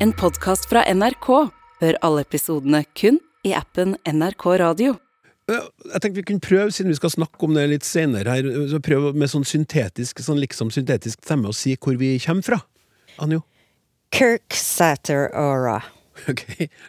[0.00, 1.26] En podkast fra NRK.
[1.80, 4.92] Hør alle episodene kun i appen NRK Radio.
[5.50, 8.48] Eh, Jeg tenkte vi kunne prøve, siden vi skal snakke om det litt senere her,
[8.70, 12.60] så prøve med sånn syntetisk, sånn liksom syntetisk stemme å si hvor vi kommer fra.
[13.18, 13.42] Anjo?
[14.14, 15.28] Kirk Satter
[16.28, 16.44] Ok.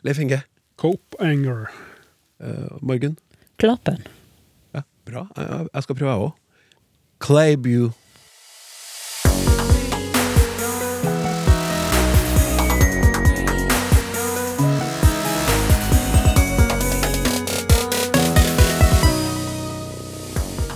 [0.05, 0.43] Leif Inge?
[0.77, 1.69] Cope Anger.
[2.39, 3.17] Uh, Morgen?
[3.57, 4.03] Klapen.
[4.73, 5.25] Ja, bra.
[5.35, 6.37] Jeg, jeg skal prøve, jeg òg.
[7.19, 7.89] Claybu.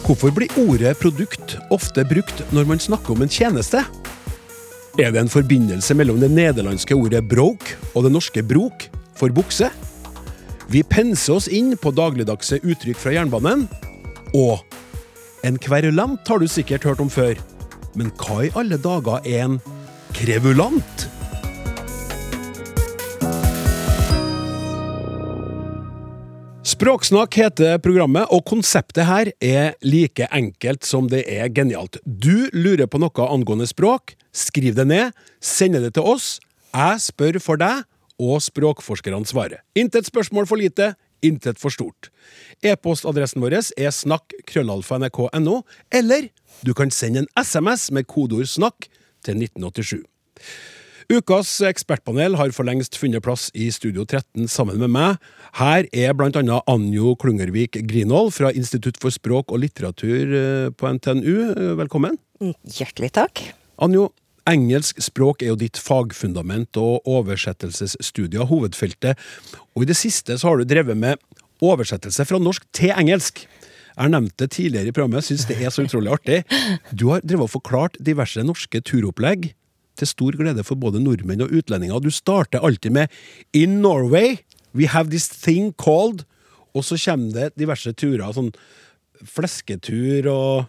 [0.03, 3.85] Hvorfor blir ordet produkt ofte brukt når man snakker om en tjeneste?
[4.99, 8.83] Er det en forbindelse mellom det nederlandske ordet broke og det norske brok
[9.15, 9.69] for bukse?
[10.67, 13.63] Vi penser oss inn på dagligdagse uttrykk fra jernbanen.
[14.35, 14.59] Og
[15.47, 17.39] en kverulant har du sikkert hørt om før.
[17.95, 19.59] Men hva i alle dager er en
[20.17, 21.07] krevulant?
[26.83, 31.95] Språksnakk heter programmet, og konseptet her er like enkelt som det er genialt.
[32.03, 36.41] Du lurer på noe angående språk, skriv det ned, send det til oss.
[36.75, 37.85] Jeg spør for deg,
[38.19, 39.63] og språkforskerne svarer.
[39.79, 40.89] Intet spørsmål for lite,
[41.23, 42.11] intet for stort.
[42.59, 46.27] E-postadressen vår er snakk.krøllalfa.nrk.no, eller
[46.67, 48.91] du kan sende en SMS med kodeord 'snakk'
[49.23, 50.03] til 1987.
[51.11, 55.17] Ukas ekspertpanel har for lengst funnet plass i Studio 13 sammen med meg.
[55.59, 61.75] Her er annet Anjo Klungervik Grinvold fra Institutt for språk og litteratur eh, på NTNU.
[61.79, 62.15] Velkommen.
[62.39, 63.41] Mm, Hjertelig takk.
[63.83, 64.11] Anjo,
[64.49, 69.19] engelsk språk er jo ditt fagfundament og oversettelsesstudier hovedfeltet,
[69.75, 71.19] og i det siste så har du drevet med
[71.63, 73.43] oversettelse fra norsk til engelsk.
[73.93, 76.39] Jeg har nevnt det tidligere i programmet, syns det er så utrolig artig.
[76.91, 79.51] Du har drevet og forklart diverse norske turopplegg,
[79.97, 81.99] til stor glede for både nordmenn og utlendinger.
[81.99, 83.07] Du starter alltid med
[83.53, 84.37] 'In Norway
[84.73, 86.25] we have this thing called'
[86.73, 88.53] Og så kommer det diverse turer, sånn
[89.23, 90.65] flesketur og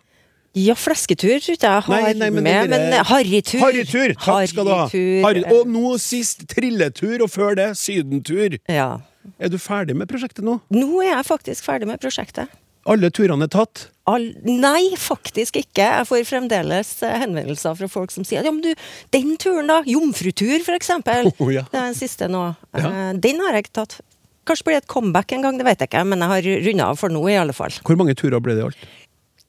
[0.55, 3.59] Ja, flesketur tror ikke jeg har Nei, nei, men med, men harrytur.
[3.59, 4.13] Harrytur!
[4.15, 4.85] Takk skal du ha.
[5.25, 8.55] Harry, og nå sist trilletur, og før det sydentur.
[8.71, 9.01] Ja.
[9.41, 10.61] Er du ferdig med prosjektet nå?
[10.71, 12.53] Nå er jeg faktisk ferdig med prosjektet.
[12.91, 13.87] Alle turene er tatt?
[14.11, 14.27] All...
[14.45, 15.85] Nei, faktisk ikke.
[15.85, 18.73] Jeg får fremdeles eh, henvendelser fra folk som sier ja, men du,
[19.17, 21.65] den turen da, jomfrutur eksempel, Oh, ja.
[21.73, 22.91] det den siste nå, Ja.
[22.91, 24.01] Eh, den har jeg ikke tatt.
[24.45, 26.91] Kanskje blir det et comeback en gang, det vet jeg ikke, men jeg har runda
[26.93, 27.73] av for nå i alle fall.
[27.87, 28.89] Hvor mange turer ble det i alt?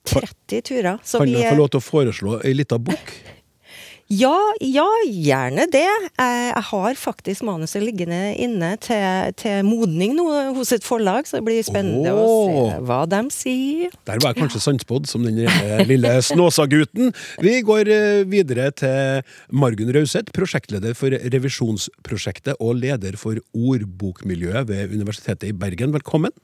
[0.05, 0.99] 30 turer.
[1.03, 3.11] Så Kan vi jeg få lov til å foreslå ei lita bok?
[4.13, 5.81] Ja, ja, gjerne det.
[5.81, 11.39] Jeg, jeg har faktisk manuset liggende inne til, til modning nå hos et forlag, så
[11.39, 13.97] det blir spennende å se hva de sier.
[14.05, 15.41] Der var jeg kanskje sannspådd som den
[15.89, 17.15] lille, Snåsagutten.
[17.41, 24.93] Vi går eh, videre til Margunn Rauseth, prosjektleder for revisjonsprosjektet og leder for ordbokmiljøet ved
[24.93, 25.97] Universitetet i Bergen.
[25.97, 26.35] Velkommen.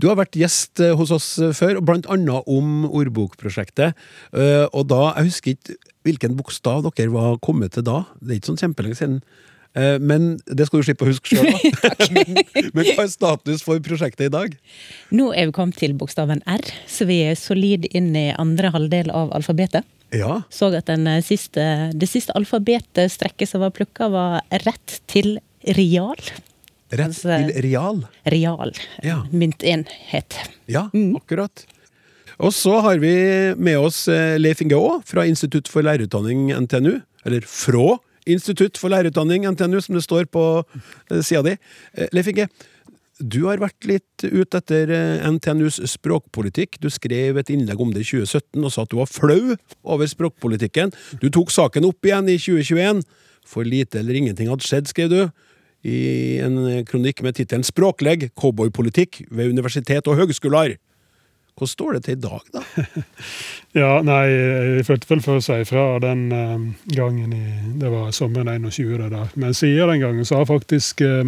[0.00, 3.94] Du har vært gjest eh, hos oss eh, før, blant annet om ordbokprosjektet.
[4.32, 8.02] Eh, Og da, Jeg husker ikke hvilken bokstav dere var kommet til da.
[8.20, 9.22] Det er ikke sånn kjempelenge siden.
[10.04, 11.92] Men det skal du slippe å huske sjøl, da.
[12.76, 14.52] Men hva er status for prosjektet i dag?
[15.14, 19.08] Nå er vi kommet til bokstaven R, så vi er solid inn i andre halvdel
[19.16, 19.86] av alfabetet.
[20.12, 21.64] Ja, Så at den siste,
[21.96, 25.38] det siste alfabetstrekket som var plukka, var rett til
[25.78, 26.20] real.
[26.92, 28.02] Rett Altså- til real.
[28.28, 28.72] Real.
[29.02, 29.22] Ja.
[29.32, 30.36] Myntenhet.
[30.68, 31.64] Ja, akkurat.
[32.38, 33.12] Og så har vi
[33.56, 37.00] med oss eh, Leif Inge Aa fra Institutt for lærerutdanning NTNU.
[37.24, 40.44] Eller fra Institutt for lærerutdanning NTNU, som det står på
[41.10, 41.56] eh, sida di.
[41.96, 42.48] Eh, Leif Inge,
[43.22, 44.90] du har vært litt ute etter
[45.30, 46.80] NTNUs språkpolitikk.
[46.82, 49.54] Du skrev et innlegg om det i 2017 og sa at du var flau
[49.84, 50.90] over språkpolitikken.
[51.22, 53.04] Du tok saken opp igjen i 2021.
[53.46, 55.20] For lite eller ingenting hadde skjedd, skrev du
[55.82, 60.78] i en kronikk med tittelen 'Språklegg cowboypolitikk ved universitet og høgskoler'.
[61.52, 62.62] Hvordan står det til i dag, da?
[63.82, 66.64] Ja, nei, jeg følte vel for si fra den eh,
[66.96, 67.44] gangen i
[67.80, 69.28] Det var sommeren 21, det.
[69.36, 71.24] Men siden den gangen så har faktisk eh,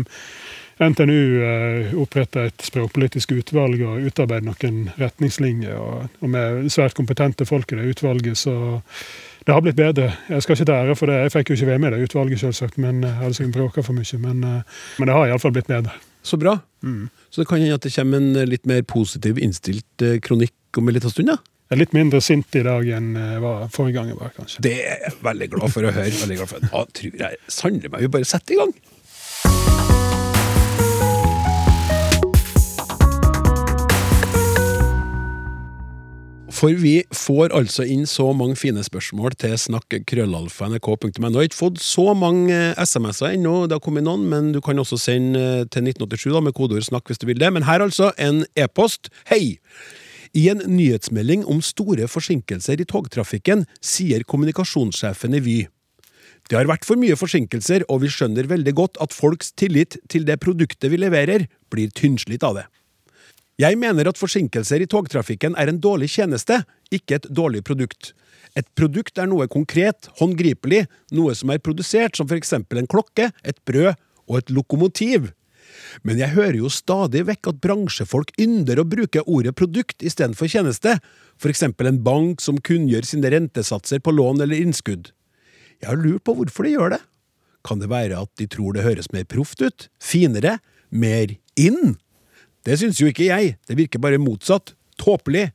[0.80, 5.76] NTNU oppretta et språkpolitisk utvalg og utarbeidet noen retningslinjer.
[5.78, 8.56] Og, og med svært kompetente folk i det utvalget, så
[9.44, 10.08] det har blitt bedre.
[10.28, 12.08] Jeg skal ikke ta ære for det, jeg fikk jo ikke være med i det
[12.08, 14.20] utvalget, selvsagt, men jeg hadde sikkert bråka for mye.
[14.22, 15.92] Men, eh, men det har iallfall blitt bedre.
[16.24, 16.56] Så bra.
[17.30, 20.80] Så det kan hende at det kommer en eh, litt mer positiv innstilt eh, kronikk
[20.80, 21.36] om en liten stund, ja?
[21.70, 24.64] Jeg er litt mindre sint i dag enn jeg var forrige gang jeg var, kanskje.
[24.64, 26.18] Det er jeg veldig glad for å høre.
[26.20, 26.68] Veldig glad for.
[26.68, 28.76] Da tror jeg sannelig meg vi bare setter i gang.
[36.54, 41.10] For vi får altså inn så mange fine spørsmål til snakk.krøllalfa.nrk.no.
[41.10, 44.60] Jeg har ikke fått så mange eh, SMS-er ennå, det har kommet noen, men du
[44.62, 47.50] kan også sende eh, til 1987 da, med kodeord 'snakk' hvis du vil det.
[47.52, 49.10] Men her altså en e-post.
[49.26, 49.58] Hei!
[50.34, 55.58] I en nyhetsmelding om store forsinkelser i togtrafikken sier kommunikasjonssjefen i Vy
[56.50, 60.26] det har vært for mye forsinkelser, og vi skjønner veldig godt at folks tillit til
[60.28, 62.66] det produktet vi leverer, blir tynnslitt av det.
[63.60, 68.10] Jeg mener at forsinkelser i togtrafikken er en dårlig tjeneste, ikke et dårlig produkt.
[68.58, 70.84] Et produkt er noe konkret, håndgripelig,
[71.14, 73.94] noe som er produsert, som for eksempel en klokke, et brød
[74.26, 75.30] og et lokomotiv.
[76.02, 80.98] Men jeg hører jo stadig vekk at bransjefolk ynder å bruke ordet produkt istedenfor tjeneste,
[81.38, 85.12] for eksempel en bank som kunngjør sine rentesatser på lån eller innskudd.
[85.82, 87.02] Jeg har lurt på hvorfor de gjør det.
[87.64, 90.58] Kan det være at de tror det høres mer proft ut, finere,
[90.90, 91.96] mer inn?
[92.64, 95.50] Det syns jo ikke jeg, det virker bare motsatt, tåpelig.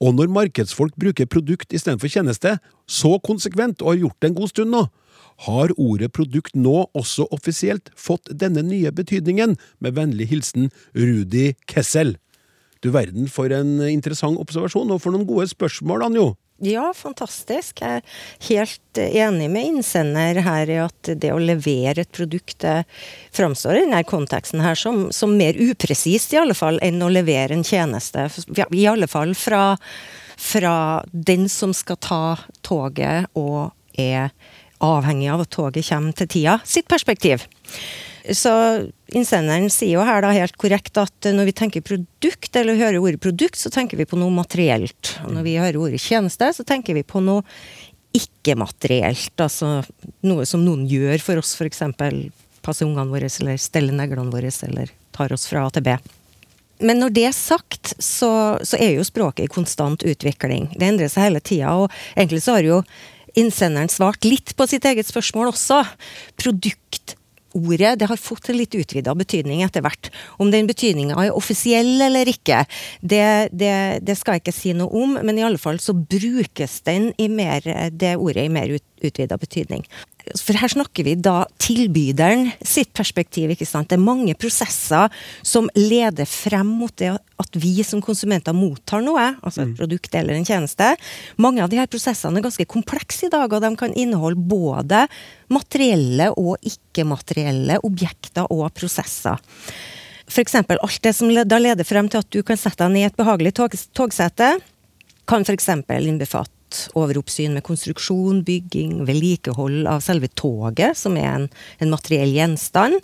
[0.00, 4.52] Og når markedsfolk bruker produkt istedenfor tjeneste, så konsekvent og har gjort det en god
[4.52, 4.82] stund nå,
[5.46, 12.18] har ordet produkt nå også offisielt fått denne nye betydningen, med vennlig hilsen Rudi Kessel.
[12.84, 16.34] Du verden for en interessant observasjon, og for noen gode spørsmål, Anjo.
[16.60, 17.80] Ja, fantastisk.
[17.80, 22.66] Jeg er helt enig med innsender her i at det å levere et produkt
[23.32, 27.56] framstår i denne konteksten her som, som, mer upresist, i alle fall, enn å levere
[27.56, 28.28] en tjeneste.
[28.76, 29.78] I alle fall fra,
[30.36, 30.76] fra
[31.12, 32.22] den som skal ta
[32.66, 34.28] toget og er
[34.84, 37.48] avhengig av at toget kommer til tida, sitt perspektiv.
[38.30, 38.52] Så
[39.10, 43.22] innsenderen sier jo her da helt korrekt at når vi tenker produkt, eller hører ordet
[43.22, 45.16] produkt, så tenker vi på noe materielt.
[45.26, 47.42] Og når vi hører ordet tjeneste, så tenker vi på noe
[48.16, 49.34] ikke-materielt.
[49.38, 49.80] Altså
[50.26, 51.82] noe som noen gjør for oss, f.eks.
[52.62, 55.96] passer ungene våre, eller steller neglene våre, eller tar oss fra A til B.
[56.80, 58.30] Men når det er sagt, så,
[58.64, 60.70] så er jo språket i konstant utvikling.
[60.78, 62.82] Det endrer seg hele tida, og egentlig så har jo
[63.38, 65.82] innsenderen svart litt på sitt eget spørsmål også.
[66.40, 67.14] Produkt
[67.56, 70.10] ordet det har fått en litt utvida betydning etter hvert.
[70.42, 72.64] Om den betydninga er offisiell eller ikke,
[73.00, 73.74] det, det,
[74.06, 77.30] det, skal jeg ikke si noe om, men i alle fall så brukes den i
[77.32, 79.86] mer, det ordet i mer ut, utvida betydning.
[80.38, 83.50] For her snakker vi da tilbyderen sitt perspektiv.
[83.50, 83.88] ikke sant?
[83.90, 85.10] Det er mange prosesser
[85.42, 89.76] som leder frem mot det at vi som konsumenter mottar noe, altså et mm.
[89.78, 90.92] produkt eller en tjeneste.
[91.40, 95.06] Mange av de her prosessene er ganske komplekse i dag, og de kan inneholde både
[95.50, 99.40] materielle og ikke-materielle objekter og prosesser.
[100.30, 100.54] F.eks.
[100.54, 103.18] alt det som da leder frem til at du kan sette deg ned i et
[103.18, 104.54] behagelig tog togsete,
[105.30, 105.72] kan f.eks.
[105.90, 106.59] innbefatte
[106.98, 111.48] overoppsyn med konstruksjon, bygging, vedlikehold av selve toget, som er en,
[111.80, 113.00] en materiell gjenstand.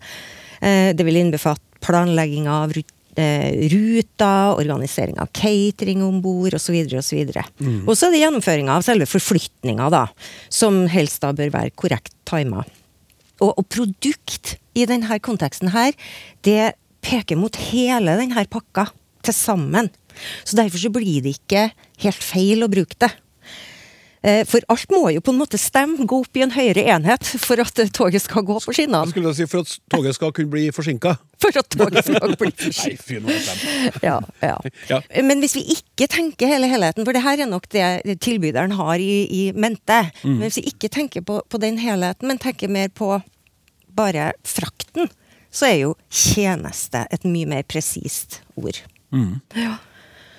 [0.60, 2.72] Eh, det vil innbefatte planlegging av
[3.16, 6.78] eh, ruter, organisering av catering om bord osv.
[6.86, 7.44] Og så videre,
[7.86, 10.06] Og så er det gjennomføringa av selve forflytninga, da,
[10.48, 12.64] som helst da bør være korrekt tima.
[13.40, 15.92] Og, og, produkt i denne konteksten her,
[16.46, 16.74] det
[17.04, 18.88] peker mot hele denne pakka
[19.26, 19.90] til sammen.
[20.44, 21.68] Så derfor så blir det ikke
[22.02, 23.12] helt feil å bruke det.
[24.26, 27.28] Eh, for alt må jo på en måte stemme, gå opp i en høyere enhet
[27.38, 29.06] for at toget skal gå på skinnene.
[29.12, 31.14] Skulle si For at toget skal kunne bli forsinka?
[31.43, 33.37] For at toget skal bli forsinka.
[34.02, 34.56] ja, ja.
[34.90, 35.00] ja.
[35.23, 39.02] Men hvis vi ikke tenker hele helheten, for det her er nok det tilbyderen har
[39.02, 40.32] i, i mente, mm.
[40.32, 43.20] men hvis vi ikke tenker på, på den helheten, men tenker mer på
[43.96, 45.12] bare frakten,
[45.55, 48.83] så er jo tjeneste et mye mer presist ord.
[49.14, 49.38] Mm.
[49.54, 49.76] Ja.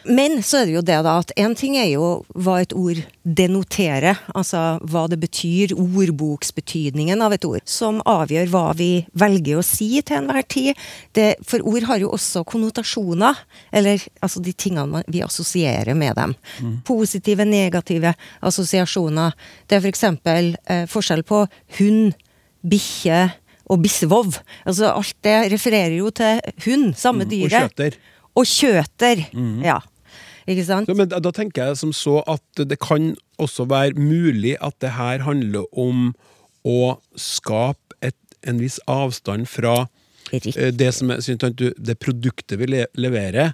[0.07, 2.99] Men så er det jo det da at én ting er jo hva et ord
[3.23, 9.65] denoterer, altså hva det betyr, ordboksbetydningen av et ord, som avgjør hva vi velger å
[9.65, 10.79] si til enhver tid.
[11.17, 13.41] Det, for ord har jo også konnotasjoner,
[13.75, 16.37] eller altså de tingene vi assosierer med dem.
[16.61, 16.77] Mm.
[16.87, 19.35] Positive, negative assosiasjoner.
[19.67, 20.05] Det er f.eks.
[20.27, 21.43] For eh, forskjell på
[21.79, 22.15] hund,
[22.67, 23.27] bikkje
[23.71, 24.39] og bissevov.
[24.67, 27.51] Altså alt det refererer jo til hund, samme dyret.
[27.51, 27.99] Mm, og kjøter.
[28.37, 29.53] Og kjøter, mm.
[29.65, 29.79] ja.
[30.47, 30.89] Ikke sant?
[30.89, 34.77] Ja, men da, da, tenker jeg som så at det kan også være mulig at
[34.83, 36.13] det her handler om
[36.67, 39.87] å skape et, en viss avstand fra
[40.31, 43.53] eh, det, som er, det produktet vi leverer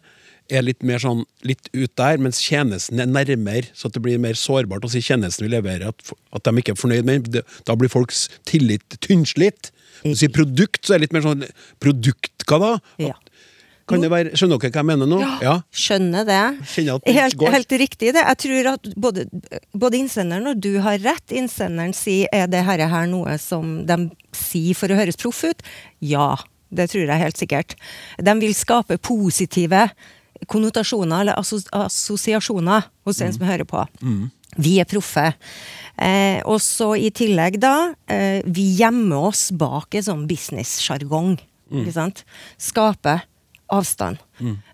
[0.51, 4.37] er litt mer sånn litt ut der, mens tjenesten er nærmere, så det blir mer
[4.37, 7.47] sårbart å si tjenesten vi leverer, at, at de ikke er fornøyd med den.
[7.67, 9.71] Da blir folks tillit tynnslitt.
[10.03, 11.45] Når du sier produkt, så er det litt mer sånn
[11.83, 12.71] Produkt, hva da?
[13.01, 13.13] Ja.
[13.89, 15.17] Kan det være, Skjønner dere hva jeg mener nå?
[15.43, 16.39] Ja, skjønner det.
[17.09, 18.23] Helt, helt, riktig det.
[18.23, 19.25] Jeg tror at både,
[19.75, 21.33] både, innsenderen og du har rett.
[21.35, 23.97] Innsenderen sier er det her, her noe som de
[24.37, 25.65] sier for å høres proff ut.
[25.99, 26.31] Ja,
[26.71, 27.75] det tror jeg helt sikkert.
[28.23, 29.89] De vil skape positive
[30.49, 31.39] konnotasjoner eller
[31.83, 33.83] assosiasjoner hos den som hører på.
[34.63, 35.33] Vi er proffe.
[35.97, 41.35] Eh, og så i tillegg, da, eh, vi gjemmer oss bak en sånn business-sjargong.
[41.73, 42.23] Ikke sant?
[42.61, 43.21] Skape
[43.71, 44.19] avstand.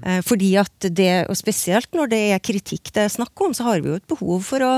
[0.03, 3.67] Eh, fordi at det, og spesielt når det er kritikk det er snakk om, så
[3.67, 4.71] har vi jo et behov for å,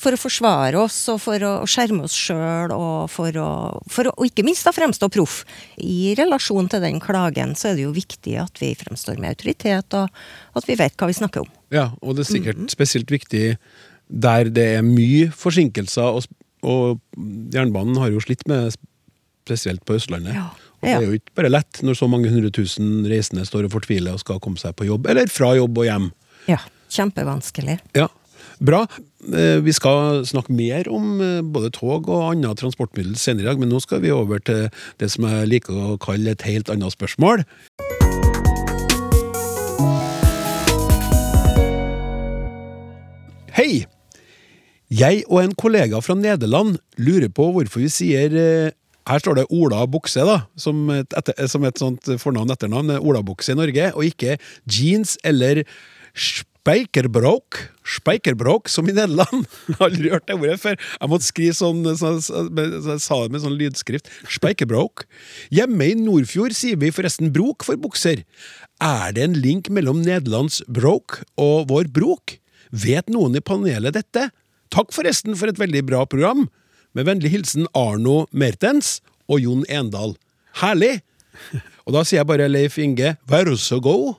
[0.00, 3.50] for å forsvare oss og for å skjerme oss sjøl, og for å,
[3.90, 5.42] for å Og ikke minst da fremstå proff.
[5.78, 9.96] I relasjon til den klagen så er det jo viktig at vi fremstår med autoritet,
[9.96, 11.54] og at vi vet hva vi snakker om.
[11.72, 13.54] Ja, og det er sikkert spesielt viktig
[14.10, 16.26] der det er mye forsinkelser, og,
[16.66, 17.20] og
[17.54, 18.74] jernbanen har jo slitt med
[19.46, 20.34] spesielt på Østlandet.
[20.36, 20.50] Ja.
[20.80, 24.16] Det er jo ikke bare lett når så mange hundre tusen reisende står og fortviler
[24.16, 26.08] og skal komme seg på jobb, eller fra jobb og hjem.
[26.48, 26.60] Ja.
[26.90, 27.76] Kjempevanskelig.
[27.94, 28.08] Ja,
[28.60, 28.82] Bra.
[29.32, 33.60] Eh, Vi skal snakke mer om eh, både tog og andre transportmiddel senere i dag,
[33.60, 34.68] men nå skal vi over til
[35.00, 37.44] det som jeg liker å kalle et helt annet spørsmål.
[43.56, 43.84] Hei!
[44.90, 48.72] Jeg og en kollega fra Nederland lurer på hvorfor vi sier eh,
[49.10, 52.94] Her står det Ola Bukse, da, som et, etter, som et sånt fornavn-etternavn.
[53.00, 54.36] Ola Bukse i Norge, og ikke
[54.70, 55.64] jeans eller
[56.60, 57.56] Speikerbrok,
[57.96, 59.46] Speikerbrok, som i Nederland.
[59.66, 60.76] Jeg har aldri hørt det ordet før.
[60.76, 64.10] Jeg måtte skrive sånn, så, så, så jeg sa det med sånn lydskrift.
[64.30, 65.06] Speikerbrok.
[65.56, 68.22] Hjemme i Nordfjord sier vi forresten brok for bukser.
[68.84, 72.36] Er det en link mellom Nederlands brok og vår brok?
[72.70, 74.28] Vet noen i panelet dette?
[74.70, 76.46] Takk forresten for et veldig bra program.
[76.96, 78.98] Med vennlig hilsen Arno Mertens
[79.30, 80.16] og Jon Endal.
[80.58, 81.00] Herlig!
[81.86, 84.16] Og da sier jeg bare Leif Inge, vær så god.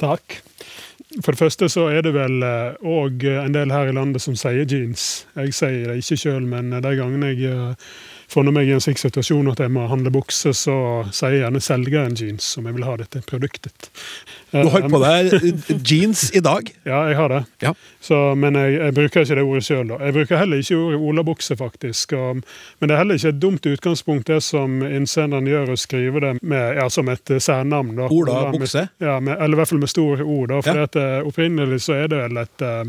[0.00, 0.40] Takk.
[1.22, 4.66] For det første så er det vel òg en del her i landet som sier
[4.68, 5.24] jeans.
[5.38, 7.88] Jeg sier det ikke sjøl, men de gangene jeg eh,
[8.32, 10.76] funnet meg i en slik situasjon at jeg må handle bukse, så
[11.14, 13.90] sier jeg gjerne selgeren jeans, om jeg vil ha dette produktet.
[14.54, 15.32] Du har på deg
[15.90, 16.68] jeans i dag.
[16.84, 17.40] Ja, jeg har det.
[17.64, 17.72] Ja.
[18.04, 19.88] Så, men jeg, jeg bruker ikke det ordet sjøl.
[19.98, 22.12] Jeg bruker heller ikke ordet olabukse, faktisk.
[22.18, 22.42] Og,
[22.78, 26.32] men det er heller ikke et dumt utgangspunkt, det som innsenderen gjør, å skrive det
[26.42, 27.94] med, ja, som et eh, særnavn.
[27.98, 28.08] da.
[28.12, 28.86] Ola Bukse?
[29.02, 30.48] Ja, med, eller i hvert fall med store ord.
[30.52, 30.88] da, for Ja.
[30.92, 32.84] eh, Opprinnelig så er det vel et, eh,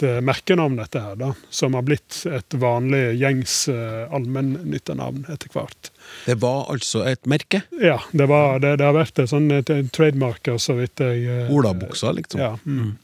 [0.00, 5.52] et eh, merkenavn, dette her, da, som har blitt et vanlig gjengs uh, allmennyttenavn etter
[5.52, 5.90] hvert.
[6.26, 7.62] Det var altså et merke.
[7.80, 9.50] Ja, det, var, det, det har vært et sånn
[9.92, 12.40] trademarker, så vidt jeg eh, Olabuksa, liksom.
[12.40, 12.54] ja.
[12.64, 12.96] Mm.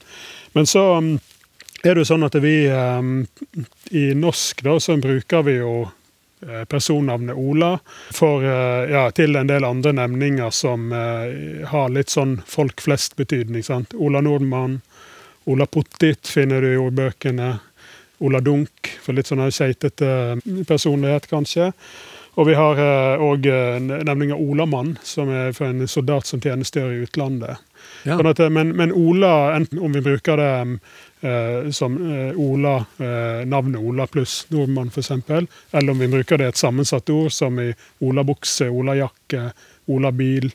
[0.57, 1.12] Men så um,
[1.83, 7.37] er det jo sånn at vi i norsk da, så bruker vi jo eh, personnavnet
[7.37, 7.75] Ola
[8.17, 13.62] for, eh, ja, til en del andre nemninger som eh, har litt sånn folk flest-betydning.
[14.00, 14.81] Ola Nordmann,
[15.47, 17.55] Ola Pottit finner du i ordbøkene.
[18.26, 21.71] Ola Dunk, for litt sånn skeitete personlighet, kanskje.
[22.37, 22.81] Og vi har
[23.23, 23.47] òg
[23.81, 27.62] nemninga Olamann, som er for en soldat som tjenestegjør i utlandet.
[28.07, 28.17] Ja.
[28.17, 30.50] Sånn at, men, men Ola, enten om vi bruker det
[31.26, 36.53] eh, som eh, Ola, eh, navnet Ola pluss nordmann f.eks., eller om vi bruker det
[36.53, 37.73] et sammensatt ord som i
[38.05, 39.49] olabukse, olajakke,
[39.93, 40.50] olabil,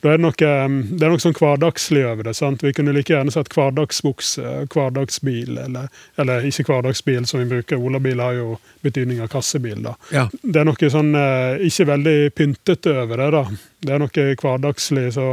[0.00, 2.34] da er det noe, eh, det er noe sånn hverdagslig over det.
[2.38, 2.62] sant?
[2.64, 5.90] Vi kunne like gjerne sagt hverdagsbukse, hverdagsbil, eller,
[6.20, 7.76] eller ikke hverdagsbil som vi bruker.
[7.80, 9.82] Olabil har jo betydning av kassebil.
[9.84, 9.94] da.
[10.12, 10.28] Ja.
[10.42, 13.30] Det er noe sånn eh, ikke veldig pyntete over det.
[13.36, 13.44] da.
[13.80, 15.24] Det er noe hverdagslig, så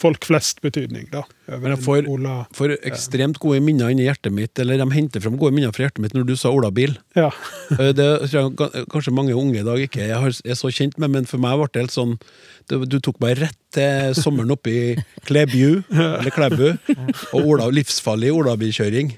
[0.00, 1.06] folk flest-betydning.
[1.12, 1.22] da.
[1.48, 2.06] Men jeg får,
[2.56, 6.00] får ekstremt gode minner inni hjertet mitt, eller de henter frem gode minner fra hjertet
[6.04, 6.96] mitt når du sa olabil.
[7.16, 7.30] Ja.
[7.74, 11.10] Eh, Det tror jeg kanskje mange unge i dag ikke er, er så kjent med,
[11.14, 12.12] men for meg ble det helt sånn
[12.68, 14.82] Du tok meg rett til sommeren oppe i
[15.26, 16.66] Klæbu, eller Klæbu,
[17.34, 19.10] og Ola, livsfarlig olabilkjøring.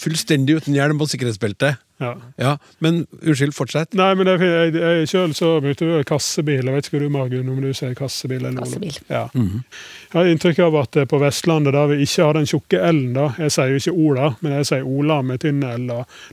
[0.00, 1.74] Fullstendig uten hjelm og sikkerhetsbelte.
[2.02, 2.16] Ja.
[2.36, 3.94] Ja, men unnskyld, fortsett.
[3.94, 6.66] Nei, men jeg, jeg, jeg Sjøl så brukte du kassebil.
[6.66, 8.64] Jeg vet ikke hva du, Margunn, om du sier kassebil eller.
[8.64, 8.96] Kassebil.
[9.06, 9.28] Ja.
[9.34, 13.12] Jeg har inntrykk av at eh, på Vestlandet, der vi ikke har den tjukke L-en,
[13.14, 15.86] da Jeg sier jo ikke Ola, men jeg sier Ola med tynn L.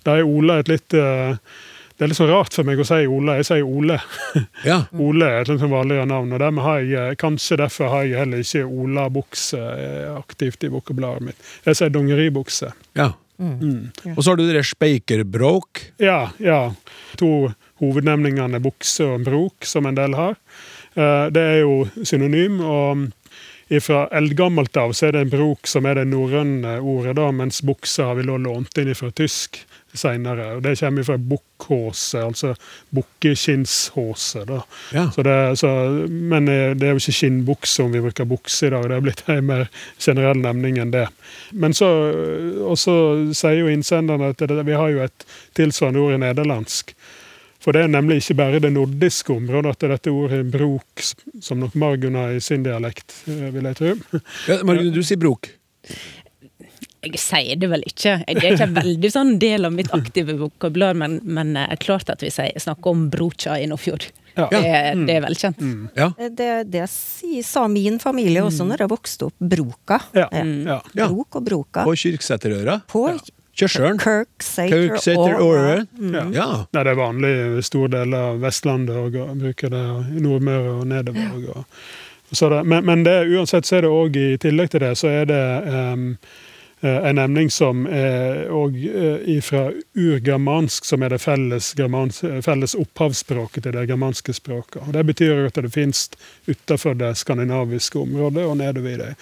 [0.06, 3.02] Da er Ola et litt uh, Det er litt sånn rart for meg å si
[3.06, 3.38] Ola.
[3.38, 4.02] Jeg sier Ole.
[4.72, 7.94] Ja, Ole er et litt sånn vanligere navn, og dermed har jeg, eh, kanskje derfor
[7.94, 9.62] har jeg heller ikke Ola-bukse
[10.18, 11.52] aktivt i vokabularet mitt.
[11.70, 12.74] Jeg sier dongeribukse.
[12.98, 13.14] ja.
[14.16, 15.82] Og så har du det speikerbrok.
[16.00, 16.72] Ja, ja.
[17.18, 20.38] To hovednemningene bukse og brok, som en del har.
[20.96, 23.08] Eh, Det er jo synonym, og
[23.80, 27.62] fra eldgammelt av så er det en brok som er det norrøne ordet, da, mens
[27.64, 29.62] buksa har vi da lånt inn fra tysk
[29.94, 30.60] senere.
[30.60, 32.56] Det kommer fra bukkhåse, altså
[32.90, 34.46] bukkeskinnshåse.
[34.94, 35.12] Ja.
[35.12, 35.68] Så det, så,
[36.10, 38.88] men eh, det er jo ikke skinnbukse om vi bruker bukse i dag.
[38.90, 39.66] Det er blitt en mer
[40.00, 41.08] generell nemning enn det.
[41.52, 41.90] Men så,
[42.64, 42.96] og så
[43.36, 45.28] sier jo innsenderne at det, vi har jo et
[45.60, 46.96] tilsvarende ord i nederlandsk.
[47.62, 51.04] For det er nemlig ikke bare det nordiske området at dette ordet brok,
[51.46, 53.92] som nok Margunn har i sin dialekt, eh, vil jeg tro.
[54.50, 55.52] Ja, Margunn, du sier brok.
[57.02, 58.20] Jeg sier det vel ikke.
[58.28, 62.12] Det er ikke en veldig sånn del av mitt aktive vokabular, men, men er klart
[62.14, 64.06] at vi snakker om brocha i Nordfjord.
[64.38, 64.46] Ja.
[64.52, 65.64] Det, er- det er velkjent.
[65.98, 66.12] Ja.
[66.38, 66.86] Det, det
[67.44, 69.36] sa min familie også når jeg vokste opp.
[69.54, 69.98] Broka.
[70.16, 70.28] Ja.
[70.32, 70.44] Ja.
[70.46, 70.78] Ja.
[70.96, 71.08] Ja.
[71.10, 71.84] Brok og broka.
[71.90, 72.78] På Kyrksæterøra.
[72.90, 73.08] På
[73.56, 74.00] Kjørsølen.
[75.40, 75.86] Aura.
[76.00, 76.14] Mm.
[76.14, 76.24] Ja.
[76.36, 76.46] Ja.
[76.72, 79.84] Nei, det er vanlig i store deler av Vestlandet og, og bruker det,
[80.16, 81.34] i Nordmøre og nedover.
[81.56, 81.82] Og,
[82.32, 84.94] og så det, men men det, uansett så er det òg, i tillegg til det,
[84.98, 86.08] så er det eh,
[86.82, 88.80] en emning som er òg
[89.46, 94.82] fra urgermansk, som er det felles, germans, felles opphavsspråket til det germanske språket.
[94.88, 96.08] Og Det betyr at det finnes
[96.48, 99.14] utafor det skandinaviske området og nedover i det.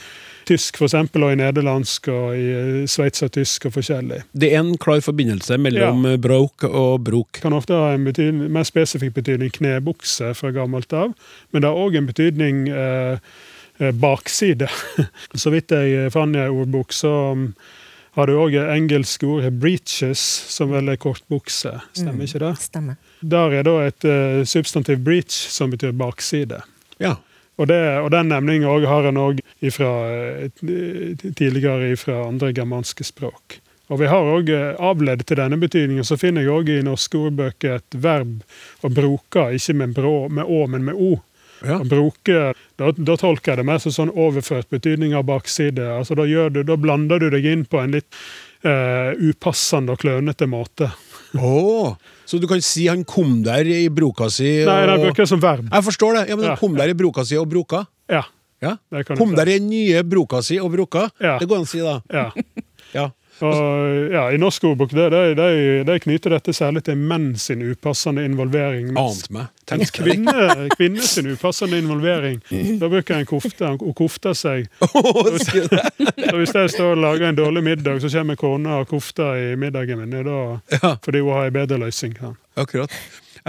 [0.49, 4.23] Tysk for eksempel, og i nederlandsk og i eh, sveitsertysk og forskjellig.
[4.33, 6.15] Det er en klar forbindelse mellom ja.
[6.21, 7.41] brok og brok.
[7.43, 11.13] kan ofte ha en betydning, mer spesifikk betydning knebukse fra gammelt av,
[11.51, 13.21] men det har òg en betydning eh,
[13.77, 14.71] eh, bakside.
[15.43, 17.51] så vidt jeg fant i en ordbok, så um,
[18.17, 21.77] har du òg det engelske ordet 'breaches', som vel er kortbukse.
[21.93, 22.55] Stemmer ikke det?
[22.65, 22.97] Stemmer.
[23.21, 26.63] Der er da et uh, substantiv 'breach', som betyr bakside.
[26.97, 27.19] Ja.
[27.59, 29.41] Og, det, og den nemninga har en òg
[31.35, 33.59] tidligere fra andre germanske språk.
[33.89, 37.79] Og vi har òg avledd til denne betydningen, så finner jeg òg i norske ordbøker
[37.79, 38.43] et verb
[38.85, 41.17] å bruke, ikke med, brå, med å, men med o.
[41.65, 41.81] Ja.
[41.83, 45.83] Bruke, da, da tolker jeg det mer som sånn overført betydning av bakside.
[45.97, 48.07] Altså da, du, da blander du deg inn på en litt
[48.63, 50.93] eh, upassende og klønete måte.
[51.35, 51.97] Åh,
[52.29, 54.69] så du kan si han kom der i broka si og...
[54.69, 55.65] Nei, han bruker det som verb.
[55.65, 56.25] Jeg forstår det.
[56.29, 56.51] Ja, men.
[56.51, 57.87] Han kom der i broka si og broka.
[58.11, 58.21] Ja.
[58.61, 58.75] Ja.
[59.15, 61.07] Kom der i nye broka si og broka.
[61.17, 61.39] Ja.
[61.41, 61.95] Det går an å si, da.
[62.13, 62.27] Ja.
[62.93, 63.07] Ja.
[63.45, 65.49] Og ja, I norsk ordbok det, det, det,
[65.87, 68.91] det knyter dette særlig til menn sin upassende involvering.
[68.93, 69.53] mens Ante meg.
[69.69, 70.03] Tenkte.
[70.03, 72.41] Kvinne, kvinne sin upassende involvering.
[72.81, 73.71] Da bruker en kofte.
[73.79, 74.67] Hun kofter seg.
[74.83, 79.55] Så Hvis jeg står og lager en dårlig middag, så kommer kona og kofter i
[79.59, 80.19] middagen min.
[80.25, 80.95] Da.
[81.05, 82.17] Fordi hun har en bedre løsning.
[82.21, 82.33] Ja.
[82.59, 82.93] Akkurat.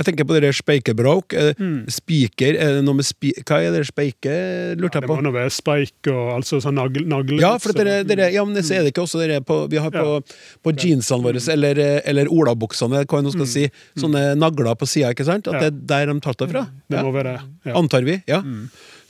[0.00, 1.34] Jeg tenker på det der speikebrauk.
[1.36, 1.84] Eh, Mm.
[1.92, 3.34] Spiker, er det noe med spi...
[3.44, 4.32] Hva er det speike,
[4.80, 5.24] lurte Det jeg må på.
[5.26, 7.02] nå være speik og altså sånn nagle...
[7.04, 9.76] nagle Ja, for dere, dere, ja, men så er det ikke også dere på, vi
[9.82, 10.22] har på,
[10.64, 13.66] på jeansene våre, eller, eh, eller olabuksene, hva jeg nå skal si,
[14.00, 15.46] sånne nagler på sida, ikke sant?
[15.52, 15.60] At Mm.
[15.60, 15.68] Ja.
[15.70, 16.64] det er der de tatt det fra?
[16.88, 17.42] Det må være det.
[17.68, 17.74] Ja.
[17.76, 18.22] Antar vi.
[18.26, 18.40] Ja.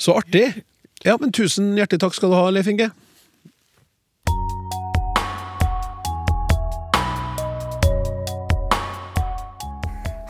[0.01, 0.49] Så artig.
[1.07, 2.91] Ja, men tusen hjertelig takk skal du ha, Leif Inge.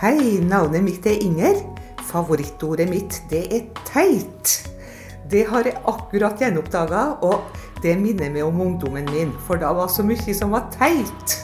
[0.01, 1.59] Hei, navnet mitt er Inger.
[2.09, 4.55] Favorittordet mitt, det er teit.
[5.29, 9.93] Det har jeg akkurat gjenoppdaga, og det minner meg om ungdommen min, for da var
[9.93, 11.37] så mye som var teit.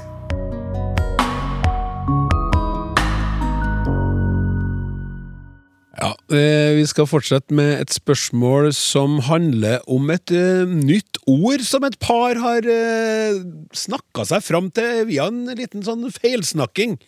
[6.01, 11.61] Ja, eh, Vi skal fortsette med et spørsmål som handler om et eh, nytt ord
[11.61, 13.37] som et par har eh,
[13.77, 17.03] snakka seg fram til via en liten sånn feilsnakking.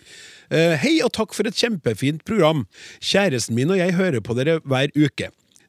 [0.49, 2.65] Eh, hei og takk for et kjempefint program.
[3.05, 5.29] Kjæresten min og jeg hører på dere hver uke.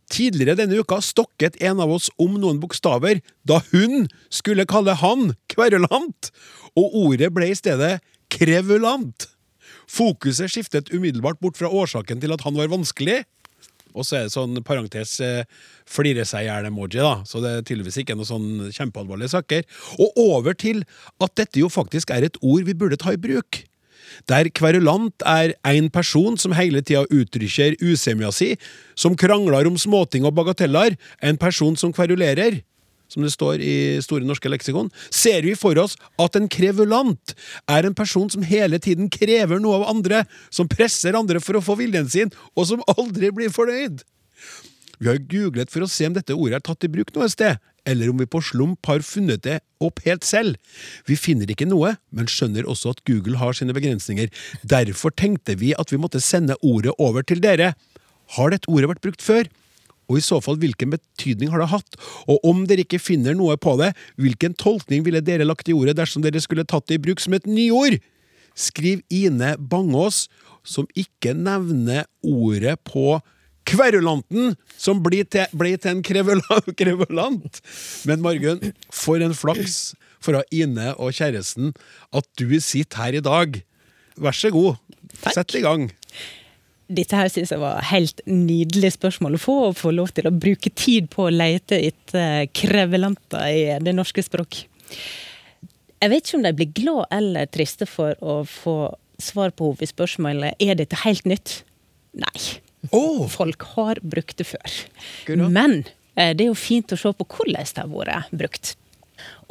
[0.09, 5.33] Tidligere denne uka stokket en av oss om noen bokstaver da hun skulle kalle han
[5.51, 6.31] kverulant,
[6.79, 7.99] og ordet ble i stedet
[8.33, 9.27] krevulant.
[9.89, 13.21] Fokuset skiftet umiddelbart bort fra årsaken til at han var vanskelig.
[13.97, 15.43] Og så er det sånn parentes eh,
[15.89, 17.25] flire seg i hjel-emoji, da.
[17.27, 19.65] Så det er tydeligvis ikke noe sånn kjempealvorlige saker.
[19.99, 20.85] Og over til
[21.19, 23.63] at dette jo faktisk er et ord vi burde ta i bruk.
[24.27, 28.55] Der kverulant er en person som hele tida uttrykker usemja si,
[28.95, 32.61] som krangler om småting og bagateller, en person som kverulerer,
[33.09, 37.33] som det står i Store norske leksikon, ser vi for oss at en krevulant
[37.71, 41.63] er en person som hele tiden krever noe av andre, som presser andre for å
[41.65, 44.03] få viljen sin, og som aldri blir fornøyd.
[44.99, 47.57] Vi har googlet for å se om dette ordet er tatt i bruk noe sted,
[47.87, 50.57] eller om vi på slump har funnet det opp helt selv.
[51.07, 54.31] Vi finner ikke noe, men skjønner også at Google har sine begrensninger.
[54.63, 57.73] Derfor tenkte vi at vi måtte sende ordet over til dere.
[58.35, 59.49] Har dette ordet vært brukt før?
[60.09, 61.97] Og i så fall, hvilken betydning har det hatt?
[62.25, 65.99] Og om dere ikke finner noe på det, hvilken tolkning ville dere lagt i ordet
[65.99, 67.99] dersom dere skulle tatt det i bruk som et nyord?
[68.57, 70.25] Skriv Ine Bangås,
[70.65, 73.19] som ikke nevner ordet på
[73.69, 77.61] kverulanten, som blir til, blir til en krevula- krevulant.
[78.09, 81.71] Men Margunn, for en flaks for Ine og kjæresten
[82.15, 83.61] at du sitter her i dag.
[84.19, 84.75] Vær så god,
[85.21, 85.33] Takk.
[85.37, 85.87] sett i gang.
[86.89, 90.33] Dette her synes jeg var helt nydelig spørsmål å få, og få lov til å
[90.33, 94.63] bruke tid på å lete etter krevelanter i det norske språk.
[95.99, 98.75] Jeg vet ikke om de blir glad eller triste for å få
[99.21, 101.59] svar på hovedspørsmålet er dette helt nytt.
[102.17, 102.39] Nei.
[102.91, 103.27] Å!
[103.31, 104.75] Folk har brukt det før.
[105.27, 105.81] Men
[106.15, 108.75] eh, det er jo fint å se på hvordan det har vært brukt.